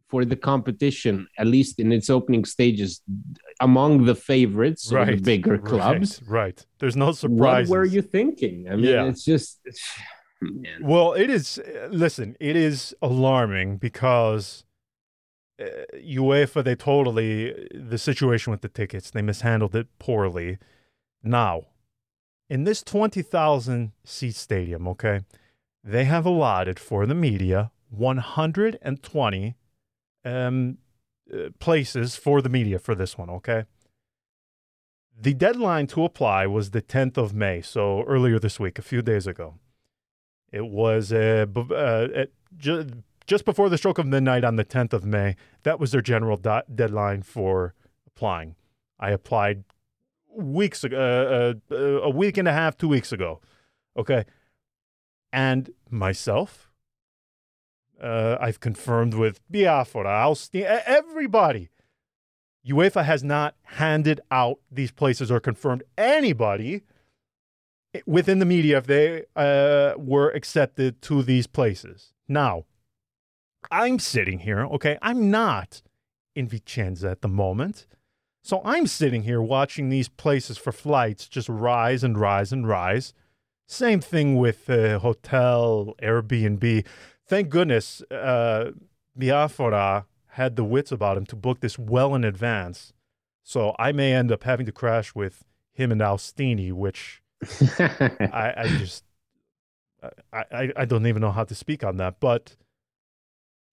for 0.08 0.24
the 0.24 0.36
competition, 0.36 1.28
at 1.38 1.46
least 1.46 1.78
in 1.78 1.92
its 1.92 2.08
opening 2.08 2.44
stages, 2.44 3.02
among 3.60 4.06
the 4.06 4.14
favorites 4.14 4.90
right. 4.90 5.16
the 5.16 5.22
bigger 5.22 5.58
clubs. 5.58 6.22
Right, 6.22 6.40
right. 6.40 6.66
There's 6.78 6.96
no 6.96 7.12
surprise. 7.12 7.68
What 7.68 7.78
were 7.78 7.84
you 7.84 8.02
thinking? 8.02 8.68
I 8.70 8.76
mean, 8.76 8.86
yeah. 8.86 9.04
it's 9.04 9.24
just. 9.24 9.60
Man. 10.40 10.82
Well, 10.82 11.14
it 11.14 11.30
is. 11.30 11.60
Listen, 11.90 12.36
it 12.38 12.54
is 12.54 12.94
alarming 13.02 13.78
because 13.78 14.62
UEFA 15.60 16.62
they 16.62 16.74
totally 16.74 17.68
the 17.74 17.98
situation 17.98 18.50
with 18.50 18.60
the 18.60 18.68
tickets 18.68 19.10
they 19.10 19.22
mishandled 19.22 19.74
it 19.74 19.88
poorly. 19.98 20.58
Now, 21.22 21.62
in 22.48 22.64
this 22.64 22.82
twenty 22.82 23.22
thousand 23.22 23.92
seat 24.04 24.36
stadium, 24.36 24.86
okay, 24.88 25.22
they 25.82 26.04
have 26.04 26.26
allotted 26.26 26.78
for 26.78 27.06
the 27.06 27.14
media 27.14 27.70
one 27.90 28.18
hundred 28.18 28.78
and 28.82 29.02
twenty 29.02 29.56
um, 30.24 30.78
uh, 31.32 31.50
places 31.58 32.16
for 32.16 32.40
the 32.40 32.48
media 32.48 32.78
for 32.78 32.94
this 32.94 33.18
one, 33.18 33.30
okay? 33.30 33.64
The 35.20 35.34
deadline 35.34 35.88
to 35.88 36.04
apply 36.04 36.46
was 36.46 36.70
the 36.70 36.82
10th 36.82 37.16
of 37.16 37.34
May, 37.34 37.60
so 37.60 38.02
earlier 38.04 38.38
this 38.38 38.60
week, 38.60 38.78
a 38.78 38.82
few 38.82 39.02
days 39.02 39.26
ago. 39.26 39.54
It 40.52 40.66
was 40.66 41.12
uh, 41.12 41.46
b- 41.46 41.66
uh, 41.74 42.26
ju- 42.56 43.02
just 43.28 43.44
before 43.44 43.68
the 43.68 43.76
stroke 43.76 43.98
of 43.98 44.06
midnight 44.06 44.42
on 44.42 44.56
the 44.56 44.64
10th 44.64 44.94
of 44.94 45.04
May. 45.04 45.36
That 45.62 45.78
was 45.78 45.92
their 45.92 46.00
general 46.00 46.38
deadline 46.38 47.22
for 47.22 47.74
applying. 48.06 48.56
I 48.98 49.10
applied 49.10 49.64
weeks 50.34 50.82
ago, 50.82 51.54
uh, 51.70 51.74
uh, 51.74 51.76
a 51.76 52.10
week 52.10 52.38
and 52.38 52.48
a 52.48 52.52
half, 52.52 52.76
two 52.78 52.88
weeks 52.88 53.12
ago. 53.12 53.40
Okay. 53.96 54.24
And 55.30 55.70
myself, 55.90 56.70
uh, 58.02 58.38
I've 58.40 58.60
confirmed 58.60 59.12
with 59.12 59.40
Biafra, 59.50 60.04
Alstein, 60.04 60.64
everybody. 60.86 61.68
UEFA 62.66 63.04
has 63.04 63.22
not 63.22 63.56
handed 63.62 64.20
out 64.30 64.58
these 64.70 64.90
places 64.90 65.30
or 65.30 65.38
confirmed 65.38 65.82
anybody 65.98 66.82
within 68.06 68.38
the 68.38 68.46
media 68.46 68.78
if 68.78 68.86
they 68.86 69.24
uh, 69.36 69.92
were 69.98 70.30
accepted 70.30 71.02
to 71.02 71.22
these 71.22 71.46
places. 71.46 72.14
Now, 72.26 72.64
I'm 73.70 73.98
sitting 73.98 74.40
here, 74.40 74.60
okay? 74.60 74.98
I'm 75.02 75.30
not 75.30 75.82
in 76.34 76.48
Vicenza 76.48 77.10
at 77.10 77.22
the 77.22 77.28
moment. 77.28 77.86
So 78.42 78.62
I'm 78.64 78.86
sitting 78.86 79.22
here 79.24 79.42
watching 79.42 79.88
these 79.88 80.08
places 80.08 80.56
for 80.56 80.72
flights 80.72 81.28
just 81.28 81.48
rise 81.48 82.02
and 82.02 82.18
rise 82.18 82.52
and 82.52 82.66
rise. 82.66 83.12
Same 83.66 84.00
thing 84.00 84.36
with 84.36 84.70
uh, 84.70 85.00
hotel, 85.00 85.94
Airbnb 86.02 86.86
thank 87.28 87.50
goodness 87.50 88.02
uh, 88.10 88.72
Biafra 89.16 90.06
had 90.32 90.56
the 90.56 90.64
wits 90.64 90.90
about 90.90 91.16
him 91.16 91.26
to 91.26 91.36
book 91.36 91.60
this 91.60 91.78
well 91.78 92.14
in 92.14 92.24
advance. 92.24 92.92
So 93.42 93.74
I 93.78 93.92
may 93.92 94.12
end 94.14 94.32
up 94.32 94.44
having 94.44 94.66
to 94.66 94.72
crash 94.72 95.14
with 95.14 95.44
him 95.72 95.92
and 95.92 96.00
Alstini, 96.00 96.72
which 96.72 97.22
I, 97.80 98.54
I, 98.56 98.68
just 98.78 99.04
I, 100.32 100.44
I, 100.50 100.72
I 100.76 100.84
don't 100.84 101.06
even 101.06 101.22
know 101.22 101.32
how 101.32 101.44
to 101.44 101.54
speak 101.54 101.84
on 101.84 101.96
that. 101.98 102.20
But 102.20 102.56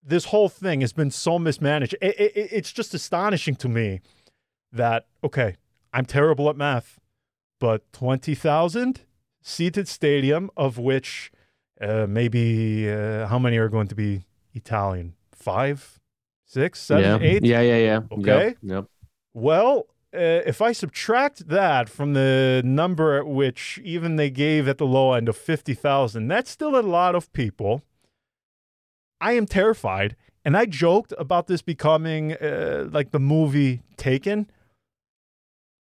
this 0.06 0.26
whole 0.26 0.50
thing 0.50 0.82
has 0.82 0.94
been 0.94 1.12
so 1.12 1.40
mismanaged. 1.40 1.96
It, 2.02 2.20
it, 2.20 2.32
it's 2.36 2.72
just 2.72 2.94
astonishing 2.94 3.56
to 3.58 3.70
me 3.70 4.02
that 4.72 5.08
okay, 5.24 5.56
I'm 5.92 6.06
terrible 6.06 6.50
at 6.50 6.56
math, 6.56 7.00
but 7.60 7.92
twenty 7.92 8.36
thousand 8.36 9.02
seated 9.42 9.88
stadium 9.88 10.50
of 10.56 10.78
which 10.78 11.32
uh, 11.82 12.06
maybe 12.08 12.90
uh, 12.90 13.28
how 13.28 13.40
many 13.40 13.58
are 13.58 13.70
going 13.70 13.88
to 13.88 13.96
be 13.96 14.26
Italian? 14.54 15.16
Five, 15.34 16.00
six, 16.46 16.80
seven, 16.80 17.22
yeah. 17.22 17.28
eight. 17.28 17.44
Yeah, 17.44 17.62
yeah, 17.62 17.78
yeah. 17.78 18.00
Okay. 18.12 18.48
Yep. 18.48 18.58
yep. 18.62 18.86
Well, 19.34 19.88
uh, 20.14 20.42
if 20.46 20.62
I 20.62 20.72
subtract 20.72 21.50
that 21.50 21.90
from 21.90 22.14
the 22.14 22.62
number 22.64 23.18
at 23.18 23.28
which 23.28 23.80
even 23.84 24.16
they 24.16 24.30
gave 24.30 24.68
at 24.68 24.78
the 24.78 24.86
low 24.86 25.14
end 25.14 25.28
of 25.28 25.36
50,000, 25.36 26.28
that's 26.28 26.50
still 26.50 26.80
a 26.80 26.82
lot 26.82 27.16
of 27.16 27.32
people. 27.34 27.84
I 29.26 29.32
am 29.32 29.48
terrified. 29.48 30.16
And 30.46 30.56
I 30.56 30.66
joked 30.68 31.12
about 31.18 31.48
this 31.48 31.64
becoming 31.64 32.34
uh, 32.34 32.88
like 32.92 33.10
the 33.10 33.20
movie 33.20 33.82
Taken. 33.98 34.48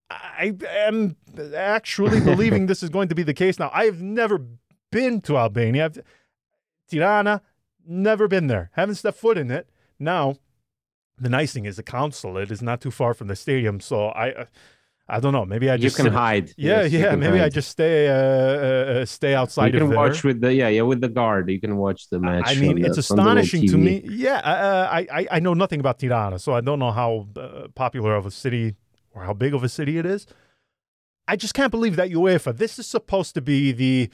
I 0.10 0.54
am 0.88 1.16
actually 1.56 2.22
believing 2.32 2.66
this 2.66 2.82
is 2.82 2.90
going 2.90 3.08
to 3.10 3.16
be 3.16 3.22
the 3.22 3.36
case 3.36 3.60
now. 3.60 3.70
I 3.72 3.86
have 3.86 4.02
never 4.02 4.44
been 4.92 5.22
to 5.22 5.38
Albania. 5.38 5.86
I've, 5.86 6.00
Tirana, 6.90 7.44
never 7.86 8.28
been 8.28 8.48
there. 8.48 8.72
Haven't 8.74 8.96
stepped 8.96 9.20
foot 9.20 9.38
in 9.38 9.52
it. 9.52 9.70
Now, 10.00 10.38
the 11.20 11.30
nice 11.30 11.54
thing 11.54 11.66
is 11.66 11.76
the 11.76 11.84
consulate 11.84 12.50
is 12.50 12.64
not 12.64 12.82
too 12.82 12.92
far 12.92 13.14
from 13.14 13.28
the 13.28 13.36
stadium, 13.36 13.80
so 13.80 14.08
I. 14.08 14.32
Uh, 14.32 14.46
I 15.08 15.20
don't 15.20 15.34
know. 15.34 15.46
Maybe 15.46 15.70
I 15.70 15.78
just 15.78 15.98
you 15.98 16.04
can 16.04 16.13
hide. 16.13 16.52
Yeah, 16.58 16.82
yes, 16.82 16.91
yeah. 16.91 17.15
Maybe 17.15 17.38
hide. 17.38 17.46
I 17.46 17.50
just 17.50 17.70
stay 17.70 18.08
uh, 18.08 18.13
uh, 18.13 19.06
stay 19.06 19.36
outside. 19.36 19.74
You 19.74 19.80
can 19.82 19.94
watch 19.94 20.24
with 20.24 20.41
the 20.41 20.54
yeah 20.54 20.68
yeah 20.70 20.82
with 20.82 21.02
the 21.02 21.10
guard. 21.10 21.50
You 21.50 21.62
can 21.62 21.78
watch 21.78 22.10
the 22.10 22.20
match. 22.20 22.46
I 22.48 22.56
mean, 22.56 22.82
the, 22.82 22.88
it's 22.88 22.98
astonishing 22.98 23.68
to 23.68 23.78
me. 23.78 24.02
Yeah, 24.04 24.38
uh, 24.38 24.89
I, 24.91 25.08
I 25.12 25.28
I 25.34 25.39
know 25.39 25.54
nothing 25.54 25.80
about 25.80 26.00
Tirana, 26.00 26.39
so 26.39 26.54
I 26.54 26.62
don't 26.62 26.80
know 26.80 26.91
how 26.91 27.28
uh, 27.38 27.68
popular 27.76 28.15
of 28.15 28.26
a 28.26 28.32
city 28.32 28.76
or 29.13 29.24
how 29.24 29.34
big 29.34 29.54
of 29.54 29.63
a 29.63 29.70
city 29.70 29.98
it 30.00 30.06
is. 30.06 30.26
I 31.28 31.36
just 31.36 31.54
can't 31.54 31.72
believe 31.72 31.96
that 31.96 32.10
UEFA. 32.10 32.58
This 32.58 32.80
is 32.80 32.88
supposed 32.88 33.36
to 33.36 33.41
be 33.41 33.72
the 33.72 34.10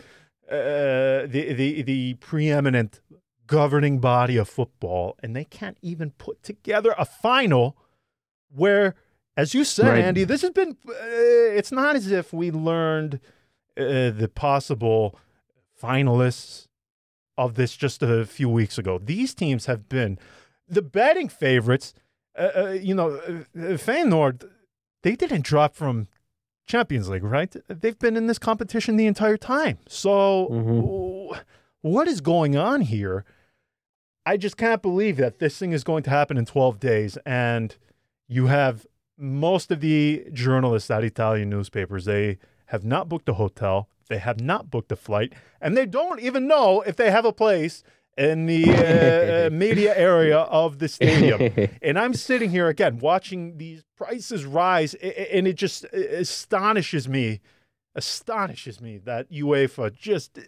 uh, 0.50 1.28
the, 1.28 1.54
the 1.54 1.82
the 1.84 2.14
preeminent 2.16 3.00
governing 3.48 4.00
body 4.00 4.38
of 4.38 4.50
football, 4.50 5.16
and 5.24 5.36
they 5.36 5.46
can't 5.46 5.78
even 5.82 6.12
put 6.12 6.42
together 6.44 6.94
a 6.98 7.06
final 7.06 7.78
where, 8.54 8.96
as 9.38 9.54
you 9.54 9.64
said, 9.64 9.88
right. 9.88 10.04
Andy, 10.04 10.24
this 10.24 10.42
has 10.42 10.52
been. 10.52 10.78
Uh, 10.88 10.94
it's 11.58 11.72
not 11.72 11.96
as 11.96 12.12
if 12.12 12.34
we 12.34 12.52
learned 12.52 13.20
uh, 13.78 14.12
the 14.12 14.30
possible 14.34 15.18
finalists 15.82 16.68
of 17.38 17.56
this 17.56 17.76
just 17.76 18.04
a 18.04 18.26
few 18.26 18.50
weeks 18.50 18.78
ago. 18.78 19.00
These 19.00 19.34
teams 19.34 19.66
have 19.66 19.88
been 19.88 20.20
the 20.68 20.82
betting 20.82 21.30
favorites. 21.30 21.94
Uh, 22.38 22.50
uh, 22.56 22.70
you 22.70 22.94
know, 22.96 23.20
Feyenoord, 23.56 24.50
they 25.04 25.16
didn't 25.16 25.44
drop 25.44 25.76
from 25.76 26.08
Champions 26.68 27.10
League, 27.10 27.24
right? 27.24 27.54
They've 27.68 27.98
been 27.98 28.16
in 28.16 28.28
this 28.28 28.40
competition 28.40 28.96
the 28.96 29.08
entire 29.08 29.38
time. 29.38 29.80
So, 29.88 30.48
mm-hmm. 30.52 31.40
what 31.82 32.08
is 32.08 32.22
going 32.22 32.56
on 32.56 32.82
here? 32.82 33.26
I 34.26 34.38
just 34.38 34.56
can't 34.56 34.82
believe 34.82 35.18
that 35.18 35.40
this 35.40 35.58
thing 35.58 35.72
is 35.72 35.84
going 35.84 36.04
to 36.04 36.10
happen 36.10 36.38
in 36.38 36.46
12 36.46 36.80
days. 36.80 37.18
And 37.26 37.76
you 38.28 38.48
have 38.48 38.86
most 39.22 39.72
of 39.72 39.82
the 39.82 40.26
journalists 40.34 40.90
at 40.90 41.04
Italian 41.04 41.50
newspapers, 41.50 42.06
they 42.06 42.40
have 42.66 42.84
not 42.84 43.08
booked 43.08 43.30
a 43.30 43.34
hotel, 43.34 43.88
they 44.10 44.18
have 44.18 44.42
not 44.42 44.72
booked 44.72 44.92
a 44.92 44.96
flight, 44.96 45.34
and 45.62 45.78
they 45.78 45.86
don't 45.86 46.20
even 46.20 46.48
know 46.48 46.82
if 46.82 46.96
they 46.96 47.12
have 47.12 47.24
a 47.24 47.32
place 47.32 47.84
in 48.18 48.48
the 48.48 48.66
uh, 48.70 49.48
uh, 49.48 49.50
media 49.52 49.96
area 49.96 50.40
of 50.40 50.80
the 50.80 50.88
stadium. 50.88 51.70
and 51.82 52.00
I'm 52.00 52.14
sitting 52.14 52.50
here 52.50 52.68
again 52.68 52.98
watching 52.98 53.58
these 53.58 53.84
prices 53.96 54.44
rise, 54.46 54.96
and 54.96 55.48
it 55.48 55.54
just 55.54 55.86
astonishes 55.86 57.08
me, 57.08 57.42
astonishes 57.96 58.82
me 58.82 58.98
that 59.00 59.32
UEFA 59.32 59.94
just. 59.94 60.40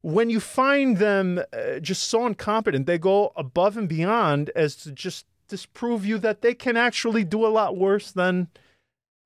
When 0.00 0.30
you 0.30 0.38
find 0.38 0.98
them 0.98 1.40
uh, 1.52 1.80
just 1.80 2.04
so 2.04 2.24
incompetent, 2.24 2.86
they 2.86 2.98
go 2.98 3.32
above 3.34 3.76
and 3.76 3.88
beyond 3.88 4.48
as 4.54 4.76
to 4.76 4.92
just 4.92 5.26
disprove 5.48 6.04
you 6.04 6.18
that 6.18 6.42
they 6.42 6.54
can 6.54 6.76
actually 6.76 7.24
do 7.24 7.44
a 7.44 7.48
lot 7.48 7.76
worse 7.76 8.12
than 8.12 8.48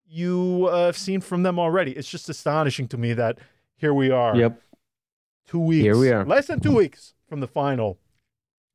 you 0.06 0.68
uh, 0.70 0.86
have 0.86 0.96
seen 0.96 1.20
from 1.20 1.42
them 1.42 1.58
already. 1.58 1.92
It's 1.92 2.08
just 2.08 2.28
astonishing 2.28 2.88
to 2.88 2.98
me 2.98 3.12
that 3.14 3.38
here 3.76 3.94
we 3.94 4.10
are. 4.10 4.36
Yep. 4.36 4.60
Two 5.46 5.60
weeks. 5.60 5.82
Here 5.82 5.96
we 5.96 6.10
are. 6.10 6.24
Less 6.24 6.46
than 6.46 6.60
two 6.60 6.74
weeks 6.74 7.14
from 7.28 7.40
the 7.40 7.48
final, 7.48 7.98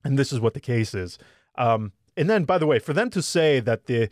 and 0.04 0.18
this 0.18 0.34
is 0.34 0.40
what 0.40 0.54
the 0.54 0.60
case 0.60 0.94
is. 0.94 1.18
Um, 1.58 1.94
and 2.16 2.30
then, 2.30 2.44
by 2.44 2.58
the 2.58 2.66
way, 2.66 2.80
for 2.80 2.94
them 2.94 3.10
to 3.12 3.22
say 3.22 3.60
that 3.60 3.86
the 3.86 4.10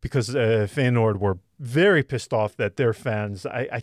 because 0.00 0.34
uh, 0.34 0.66
Feyenoord 0.70 1.18
were 1.18 1.38
very 1.58 2.02
pissed 2.02 2.32
off 2.32 2.56
that 2.56 2.76
their 2.76 2.92
fans, 2.92 3.44
I, 3.44 3.82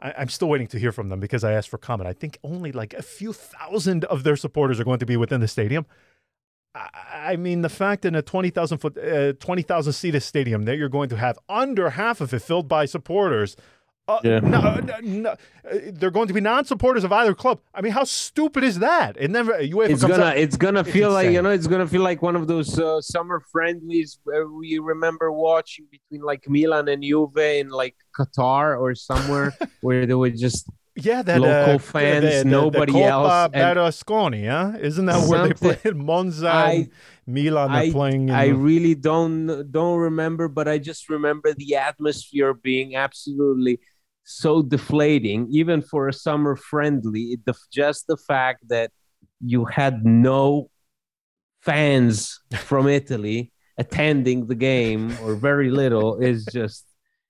I, 0.00 0.14
I'm 0.18 0.28
still 0.28 0.48
waiting 0.48 0.66
to 0.68 0.78
hear 0.78 0.92
from 0.92 1.08
them 1.08 1.20
because 1.20 1.44
I 1.44 1.52
asked 1.52 1.68
for 1.68 1.78
comment. 1.78 2.08
I 2.08 2.12
think 2.12 2.38
only 2.42 2.72
like 2.72 2.94
a 2.94 3.02
few 3.02 3.32
thousand 3.32 4.04
of 4.06 4.22
their 4.22 4.36
supporters 4.36 4.80
are 4.80 4.84
going 4.84 5.00
to 5.00 5.06
be 5.06 5.16
within 5.16 5.40
the 5.40 5.48
stadium. 5.48 5.86
I 6.74 7.36
mean, 7.36 7.62
the 7.62 7.68
fact 7.68 8.04
in 8.04 8.14
a 8.14 8.22
20,000 8.22 8.78
foot, 8.78 8.98
uh, 8.98 9.34
20,000 9.34 9.92
seated 9.92 10.22
stadium 10.22 10.64
that 10.64 10.76
you're 10.76 10.88
going 10.88 11.08
to 11.10 11.16
have 11.16 11.38
under 11.48 11.90
half 11.90 12.20
of 12.20 12.34
it 12.34 12.40
filled 12.40 12.66
by 12.66 12.84
supporters 12.84 13.56
uh, 14.06 14.20
yeah. 14.22 14.38
no, 14.40 14.74
no, 14.80 14.98
no, 15.00 15.30
uh, 15.30 15.36
they're 15.92 16.10
going 16.10 16.28
to 16.28 16.34
be 16.34 16.40
non-supporters 16.40 17.04
of 17.04 17.12
either 17.12 17.34
club. 17.34 17.60
I 17.74 17.80
mean, 17.80 17.92
how 17.92 18.04
stupid 18.04 18.62
is 18.62 18.80
that? 18.80 19.16
It 19.18 19.30
never 19.30 19.54
UEFA 19.54 19.88
it's 19.88 20.04
gonna 20.04 20.24
out, 20.24 20.36
it's 20.36 20.58
gonna 20.58 20.84
feel 20.84 21.10
like 21.10 21.30
you 21.30 21.40
know 21.40 21.48
it's 21.48 21.66
gonna 21.66 21.86
feel 21.86 22.02
like 22.02 22.20
one 22.20 22.36
of 22.36 22.46
those 22.46 22.78
uh, 22.78 23.00
summer 23.00 23.40
friendlies 23.50 24.18
where 24.24 24.46
we 24.46 24.78
remember 24.78 25.32
watching 25.32 25.86
between 25.90 26.20
like 26.20 26.44
Milan 26.46 26.86
and 26.88 27.02
Juve 27.02 27.36
in 27.38 27.70
like 27.70 27.96
Qatar 28.18 28.78
or 28.78 28.94
somewhere 28.94 29.56
where 29.80 30.04
they 30.04 30.14
would 30.14 30.36
just 30.36 30.68
Yeah, 30.96 31.22
that 31.22 31.40
Local 31.40 31.74
uh, 31.74 31.78
fans, 31.78 32.24
the, 32.24 32.38
the, 32.44 32.44
nobody 32.44 32.92
the 32.92 33.02
else, 33.02 33.50
and- 33.52 33.76
Berlusconi, 33.76 34.48
huh? 34.48 34.78
Isn't 34.80 35.06
that 35.06 35.28
where 35.28 35.48
they 35.48 35.54
played 35.54 35.96
Monza 35.96 36.48
I- 36.48 36.70
and 36.72 36.90
Milan 37.26 37.70
are 37.70 37.76
I- 37.78 37.90
playing? 37.90 38.28
In 38.28 38.34
I 38.34 38.46
really 38.48 38.94
don't 38.94 39.70
don't 39.72 39.98
remember, 39.98 40.46
but 40.48 40.68
I 40.68 40.78
just 40.78 41.08
remember 41.08 41.52
the 41.52 41.74
atmosphere 41.74 42.54
being 42.54 42.94
absolutely 42.94 43.80
so 44.22 44.62
deflating, 44.62 45.48
even 45.50 45.82
for 45.82 46.06
a 46.08 46.12
summer 46.12 46.54
friendly. 46.54 47.38
The, 47.44 47.54
just 47.72 48.06
the 48.06 48.16
fact 48.16 48.68
that 48.68 48.92
you 49.40 49.64
had 49.64 50.06
no 50.06 50.70
fans 51.60 52.40
from 52.56 52.86
Italy 52.86 53.50
attending 53.78 54.46
the 54.46 54.54
game 54.54 55.16
or 55.22 55.34
very 55.34 55.70
little 55.70 56.20
is 56.20 56.46
just 56.52 56.84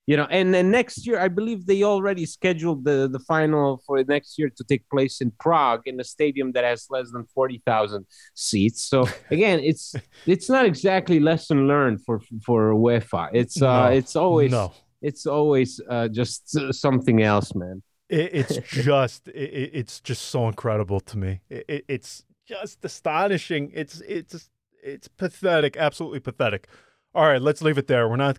you 0.06 0.16
know 0.16 0.26
and 0.30 0.52
then 0.54 0.70
next 0.70 1.06
year 1.06 1.18
i 1.18 1.28
believe 1.28 1.64
they 1.66 1.82
already 1.82 2.26
scheduled 2.26 2.84
the 2.84 3.08
the 3.10 3.18
final 3.20 3.82
for 3.86 4.02
next 4.04 4.38
year 4.38 4.50
to 4.56 4.64
take 4.64 4.82
place 4.90 5.20
in 5.20 5.30
prague 5.40 5.82
in 5.86 5.98
a 6.00 6.04
stadium 6.04 6.52
that 6.52 6.64
has 6.64 6.86
less 6.90 7.10
than 7.12 7.24
40,000 7.34 8.06
seats 8.34 8.82
so 8.82 9.08
again 9.30 9.60
it's 9.60 9.94
it's 10.26 10.48
not 10.50 10.64
exactly 10.66 11.20
lesson 11.20 11.66
learned 11.66 11.98
for 12.04 12.20
for 12.46 12.74
uefa 12.74 13.28
it's 13.32 13.60
uh 13.62 13.88
No, 13.88 13.96
it's 13.98 14.14
always 14.16 14.52
no. 14.52 14.72
it's 15.00 15.26
always 15.26 15.80
uh, 15.88 16.08
just 16.08 16.40
something 16.72 17.22
else 17.22 17.54
man 17.54 17.82
It, 18.08 18.30
it's 18.40 18.56
just 18.84 19.28
it, 19.28 19.50
it- 19.62 19.70
it's 19.80 20.00
just 20.00 20.22
so 20.34 20.48
incredible 20.48 21.00
to 21.00 21.18
me. 21.18 21.40
It, 21.48 21.84
it's 21.88 22.24
just 22.46 22.84
astonishing. 22.84 23.70
It's 23.74 24.02
it's 24.16 24.50
it's 24.82 25.08
pathetic, 25.08 25.76
absolutely 25.78 26.20
pathetic. 26.20 26.68
All 27.14 27.26
right, 27.30 27.40
let's 27.40 27.62
leave 27.62 27.78
it 27.78 27.86
there. 27.86 28.04
We're 28.08 28.16
not 28.28 28.36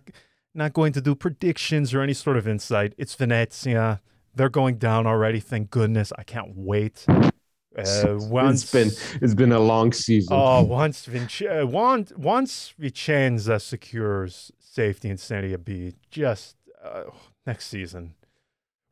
not 0.56 0.72
going 0.72 0.92
to 0.94 1.00
do 1.00 1.14
predictions 1.14 1.94
or 1.94 2.00
any 2.00 2.14
sort 2.14 2.36
of 2.36 2.48
insight. 2.48 2.94
It's 2.96 3.14
Venezia. 3.14 4.00
They're 4.34 4.48
going 4.48 4.78
down 4.78 5.06
already. 5.06 5.40
Thank 5.40 5.70
goodness. 5.70 6.12
I 6.18 6.22
can't 6.22 6.52
wait. 6.54 7.06
Uh, 7.08 8.16
once 8.18 8.62
it's 8.62 8.72
been 8.72 9.20
it's 9.22 9.34
been 9.34 9.52
a 9.52 9.60
long 9.60 9.92
season 9.92 10.34
Oh, 10.34 10.62
once 10.62 11.04
Vinci- 11.04 11.46
uh, 11.46 11.66
once 11.66 12.10
once 12.16 12.72
Vicenza 12.80 13.60
secures 13.60 14.50
safety 14.58 15.10
in 15.10 15.18
Serie 15.18 15.54
B, 15.56 15.92
just 16.10 16.56
uh, 16.82 17.02
next 17.46 17.66
season, 17.66 18.14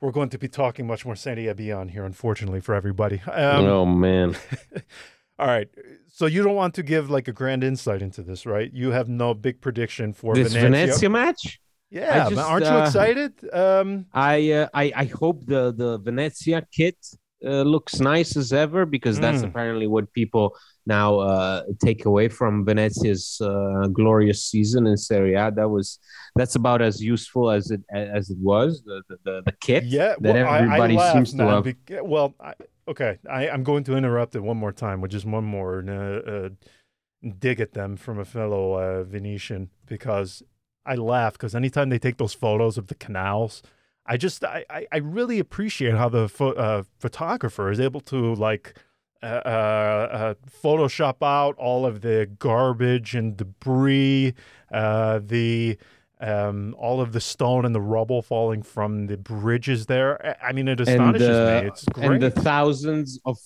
we're 0.03 0.11
going 0.13 0.29
to 0.29 0.39
be 0.39 0.49
talking 0.49 0.87
much 0.87 1.07
more 1.07 1.17
Serie 1.17 1.51
B 1.55 1.73
on 1.73 1.89
here. 1.89 2.05
Unfortunately 2.05 2.61
for 2.61 2.75
everybody. 2.75 3.23
Um, 3.23 3.65
oh 3.65 3.87
man 3.87 4.37
All 5.39 5.47
right, 5.49 5.69
so 6.07 6.27
you 6.27 6.45
don't 6.45 6.55
want 6.55 6.75
to 6.75 6.83
give 6.85 7.11
like 7.11 7.27
a 7.27 7.33
grand 7.33 7.65
insight 7.65 8.03
into 8.03 8.23
this, 8.23 8.47
right? 8.47 8.71
You 8.73 8.93
have 8.93 9.09
no 9.09 9.35
big 9.35 9.61
prediction 9.61 10.13
for 10.13 10.35
this 10.35 10.53
Venezia. 10.53 10.71
venezia 10.87 11.11
match 11.11 11.59
Yeah, 11.91 12.29
just, 12.31 12.41
aren't 12.41 12.65
you 12.65 12.71
uh, 12.71 12.85
excited? 12.87 13.33
Um, 13.53 14.07
I 14.13 14.53
uh, 14.53 14.69
I 14.83 14.93
I 14.95 15.05
hope 15.21 15.45
the 15.47 15.73
the 15.73 15.99
Venezia 15.99 16.63
kit 16.73 16.97
uh, 17.45 17.63
looks 17.63 17.99
nice 18.01 18.37
as 18.37 18.53
ever 18.53 18.87
because 18.87 19.19
that's 19.19 19.43
Mm. 19.43 19.49
apparently 19.49 19.87
what 19.95 20.05
people 20.13 20.47
now 20.87 21.19
uh, 21.19 21.63
take 21.87 22.05
away 22.07 22.29
from 22.29 22.65
Venezia's 22.65 23.27
uh, 23.41 23.87
glorious 23.93 24.41
season 24.53 24.87
in 24.87 24.97
Serie 24.97 25.35
A. 25.35 25.51
That 25.51 25.69
was 25.69 25.99
that's 26.39 26.55
about 26.55 26.81
as 26.81 27.03
useful 27.03 27.51
as 27.51 27.71
it 27.75 27.83
as 27.93 28.31
it 28.31 28.39
was 28.41 28.71
the 28.87 29.03
the, 29.09 29.43
the, 29.47 29.53
kit 29.61 29.83
yeah, 29.85 30.15
that 30.21 30.35
well, 30.35 30.47
I- 30.47 30.59
I 30.59 30.63
everybody 30.63 30.99
seems 31.13 31.31
to 31.35 31.45
have. 31.53 31.65
well, 32.13 32.35
I, 32.41 32.53
okay, 32.89 33.19
I, 33.31 33.49
I'm 33.49 33.63
going 33.63 33.85
to 33.85 33.97
interrupt 33.97 34.35
it 34.35 34.41
one 34.41 34.57
more 34.57 34.73
time 34.73 35.01
with 35.01 35.11
just 35.11 35.27
one 35.27 35.45
more 35.45 35.85
uh, 35.87 36.31
uh, 36.31 36.49
dig 37.39 37.61
at 37.61 37.73
them 37.73 37.97
from 37.97 38.19
a 38.19 38.25
fellow 38.25 38.75
uh, 38.75 39.05
Venetian 39.05 39.71
because 39.87 40.43
I 40.87 40.95
laugh 40.97 41.35
because 41.35 41.55
anytime 41.55 41.89
they 41.89 41.99
take 41.99 42.19
those 42.19 42.35
photos 42.35 42.77
of 42.77 42.89
the 42.89 42.95
canals, 42.95 43.63
I 44.07 44.17
just 44.17 44.45
I, 44.45 44.65
I, 44.71 44.99
really 44.99 45.39
appreciate 45.39 45.95
how 45.95 46.11
the 46.11 46.29
pho- 46.29 46.53
uh, 46.53 46.83
photographer 46.99 47.71
is 47.71 47.81
able 47.81 48.01
to 48.03 48.35
like 48.35 48.75
uh, 49.23 49.27
uh, 49.27 50.35
Photoshop 50.63 51.23
out 51.23 51.57
all 51.57 51.87
of 51.87 52.03
the 52.03 52.29
garbage 52.39 53.15
and 53.15 53.35
debris, 53.35 54.35
the 54.71 55.79
um, 56.21 56.75
all 56.79 57.01
of 57.01 57.13
the 57.13 57.21
stone 57.21 57.65
and 57.65 57.75
the 57.75 57.81
rubble 57.81 58.23
falling 58.23 58.63
from 58.63 59.07
the 59.07 59.17
bridges 59.17 59.87
there. 59.87 60.37
I- 60.43 60.53
mean, 60.53 60.69
it 60.69 60.81
and 60.81 60.89
astonishes 60.89 61.29
me. 61.29 61.69
It's 61.69 61.85
great. 61.87 62.11
and 62.11 62.23
the 62.23 62.31
thousands 62.31 63.19
of 63.25 63.39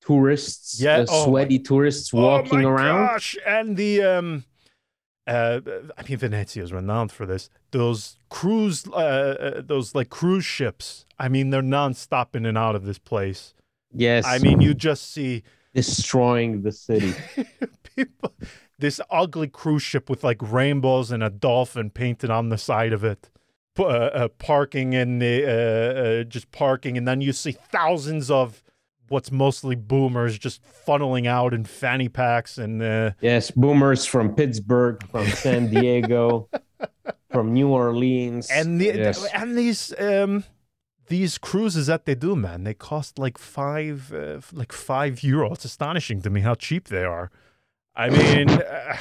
tourists, 0.00 0.80
Yeah, 0.80 0.98
uh, 0.98 1.06
oh 1.08 1.18
my- 1.26 1.30
sweaty 1.30 1.58
tourists 1.58 2.12
walking 2.12 2.60
oh 2.60 2.62
my 2.62 2.82
around. 2.82 3.06
Gosh, 3.06 3.36
and 3.46 3.76
the 3.76 4.02
um, 4.02 4.44
uh, 5.26 5.60
I 5.96 6.02
mean, 6.08 6.18
Venezia 6.18 6.62
is 6.62 6.72
renowned 6.72 7.10
for 7.12 7.26
this. 7.26 7.48
Those 7.70 8.16
cruise, 8.28 8.86
uh, 8.88 8.94
uh, 8.96 9.62
those 9.62 9.94
like 9.94 10.10
cruise 10.10 10.44
ships. 10.44 11.06
I 11.18 11.28
mean, 11.28 11.50
they're 11.50 11.62
nonstop 11.62 12.36
in 12.36 12.44
and 12.46 12.58
out 12.58 12.74
of 12.76 12.84
this 12.84 12.98
place. 12.98 13.54
Yes, 13.92 14.24
I 14.26 14.38
mean, 14.38 14.60
you 14.60 14.74
just 14.74 15.12
see 15.12 15.42
destroying 15.74 16.62
the 16.62 16.72
city. 16.72 17.14
people. 17.96 18.34
This 18.78 19.00
ugly 19.10 19.48
cruise 19.48 19.82
ship 19.82 20.10
with 20.10 20.24
like 20.24 20.38
rainbows 20.42 21.10
and 21.10 21.22
a 21.22 21.30
dolphin 21.30 21.90
painted 21.90 22.30
on 22.30 22.48
the 22.48 22.58
side 22.58 22.92
of 22.92 23.04
it. 23.04 23.30
P- 23.76 23.84
Uh, 23.84 23.88
uh, 23.88 24.28
parking 24.28 24.92
in 24.92 25.18
the 25.18 25.44
uh, 25.44 25.50
uh, 25.50 26.24
just 26.24 26.50
parking, 26.52 26.96
and 26.96 27.06
then 27.08 27.20
you 27.20 27.32
see 27.32 27.52
thousands 27.52 28.30
of 28.30 28.62
what's 29.08 29.30
mostly 29.32 29.74
boomers 29.76 30.38
just 30.38 30.62
funneling 30.62 31.26
out 31.26 31.52
in 31.52 31.64
fanny 31.64 32.08
packs 32.08 32.56
and 32.58 32.82
uh, 32.82 33.10
Yes, 33.20 33.50
boomers 33.50 34.06
from 34.06 34.34
Pittsburgh, 34.34 35.02
from 35.10 35.26
San 35.44 35.70
Diego, 35.70 36.48
from 37.30 37.52
New 37.52 37.68
Orleans, 37.68 38.48
and 38.50 38.80
the 38.80 38.86
yes. 38.94 39.24
and 39.34 39.56
these 39.58 39.92
um 40.00 40.44
these 41.08 41.36
cruises 41.38 41.86
that 41.88 42.04
they 42.06 42.14
do, 42.14 42.34
man, 42.36 42.64
they 42.64 42.74
cost 42.74 43.18
like 43.18 43.38
five 43.38 44.12
uh, 44.12 44.40
like 44.52 44.72
five 44.72 45.22
euro. 45.24 45.52
It's 45.52 45.64
astonishing 45.64 46.22
to 46.22 46.30
me 46.30 46.40
how 46.42 46.54
cheap 46.54 46.88
they 46.88 47.04
are. 47.04 47.30
I 47.96 48.10
mean, 48.10 48.50
uh, 48.50 48.96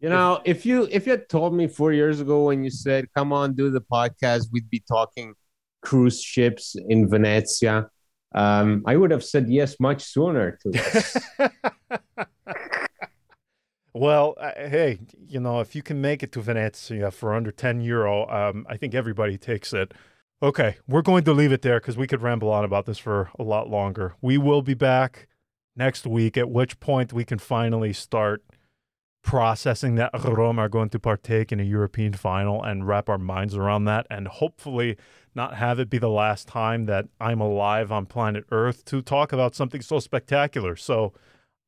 you 0.00 0.08
know, 0.08 0.40
if 0.44 0.66
you 0.66 0.88
if 0.90 1.06
you 1.06 1.12
had 1.12 1.28
told 1.28 1.54
me 1.54 1.66
four 1.66 1.92
years 1.92 2.20
ago 2.20 2.44
when 2.44 2.62
you 2.64 2.70
said, 2.70 3.06
"Come 3.14 3.32
on, 3.32 3.54
do 3.54 3.70
the 3.70 3.80
podcast," 3.80 4.48
we'd 4.52 4.70
be 4.70 4.82
talking 4.86 5.34
cruise 5.82 6.22
ships 6.22 6.76
in 6.88 7.08
Venezia. 7.08 7.88
Um, 8.34 8.82
I 8.86 8.96
would 8.96 9.10
have 9.10 9.24
said 9.24 9.48
yes 9.48 9.80
much 9.80 10.02
sooner 10.02 10.58
to 10.62 10.70
this. 10.70 11.16
well, 13.94 14.34
uh, 14.38 14.50
hey, 14.56 14.98
you 15.26 15.40
know, 15.40 15.60
if 15.60 15.74
you 15.74 15.82
can 15.82 16.00
make 16.00 16.22
it 16.22 16.32
to 16.32 16.40
Venezia 16.40 17.10
for 17.10 17.32
under 17.32 17.50
10 17.50 17.80
euro, 17.80 18.28
um, 18.28 18.66
I 18.68 18.76
think 18.76 18.94
everybody 18.94 19.38
takes 19.38 19.72
it. 19.72 19.94
Okay, 20.42 20.76
we're 20.86 21.02
going 21.02 21.24
to 21.24 21.32
leave 21.32 21.52
it 21.52 21.62
there 21.62 21.80
because 21.80 21.96
we 21.96 22.06
could 22.06 22.20
ramble 22.20 22.50
on 22.50 22.64
about 22.64 22.84
this 22.84 22.98
for 22.98 23.30
a 23.38 23.42
lot 23.42 23.70
longer. 23.70 24.16
We 24.20 24.36
will 24.36 24.60
be 24.60 24.74
back 24.74 25.28
next 25.76 26.06
week, 26.06 26.36
at 26.36 26.50
which 26.50 26.80
point 26.80 27.12
we 27.12 27.24
can 27.24 27.38
finally 27.38 27.92
start 27.92 28.42
processing 29.26 29.96
that 29.96 30.10
Roma 30.24 30.62
are 30.62 30.68
going 30.68 30.88
to 30.88 31.00
partake 31.00 31.50
in 31.50 31.58
a 31.58 31.64
European 31.64 32.12
final 32.12 32.62
and 32.62 32.86
wrap 32.86 33.08
our 33.08 33.18
minds 33.18 33.56
around 33.56 33.84
that 33.84 34.06
and 34.08 34.28
hopefully 34.28 34.96
not 35.34 35.56
have 35.56 35.80
it 35.80 35.90
be 35.90 35.98
the 35.98 36.08
last 36.08 36.46
time 36.46 36.86
that 36.86 37.06
I'm 37.20 37.40
alive 37.40 37.90
on 37.90 38.06
planet 38.06 38.44
Earth 38.52 38.84
to 38.86 39.02
talk 39.02 39.32
about 39.32 39.56
something 39.56 39.82
so 39.82 39.98
spectacular. 39.98 40.76
So 40.76 41.12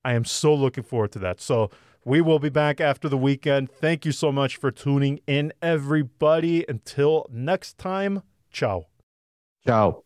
I 0.04 0.14
am 0.14 0.24
so 0.24 0.54
looking 0.54 0.84
forward 0.84 1.12
to 1.12 1.18
that. 1.18 1.40
So 1.40 1.70
we 2.04 2.20
will 2.20 2.38
be 2.38 2.48
back 2.48 2.80
after 2.80 3.08
the 3.08 3.18
weekend. 3.18 3.70
Thank 3.70 4.06
you 4.06 4.12
so 4.12 4.30
much 4.30 4.56
for 4.56 4.70
tuning 4.70 5.20
in, 5.26 5.52
everybody. 5.60 6.64
Until 6.68 7.26
next 7.30 7.76
time, 7.76 8.22
ciao. 8.52 8.86
Ciao. 9.66 10.04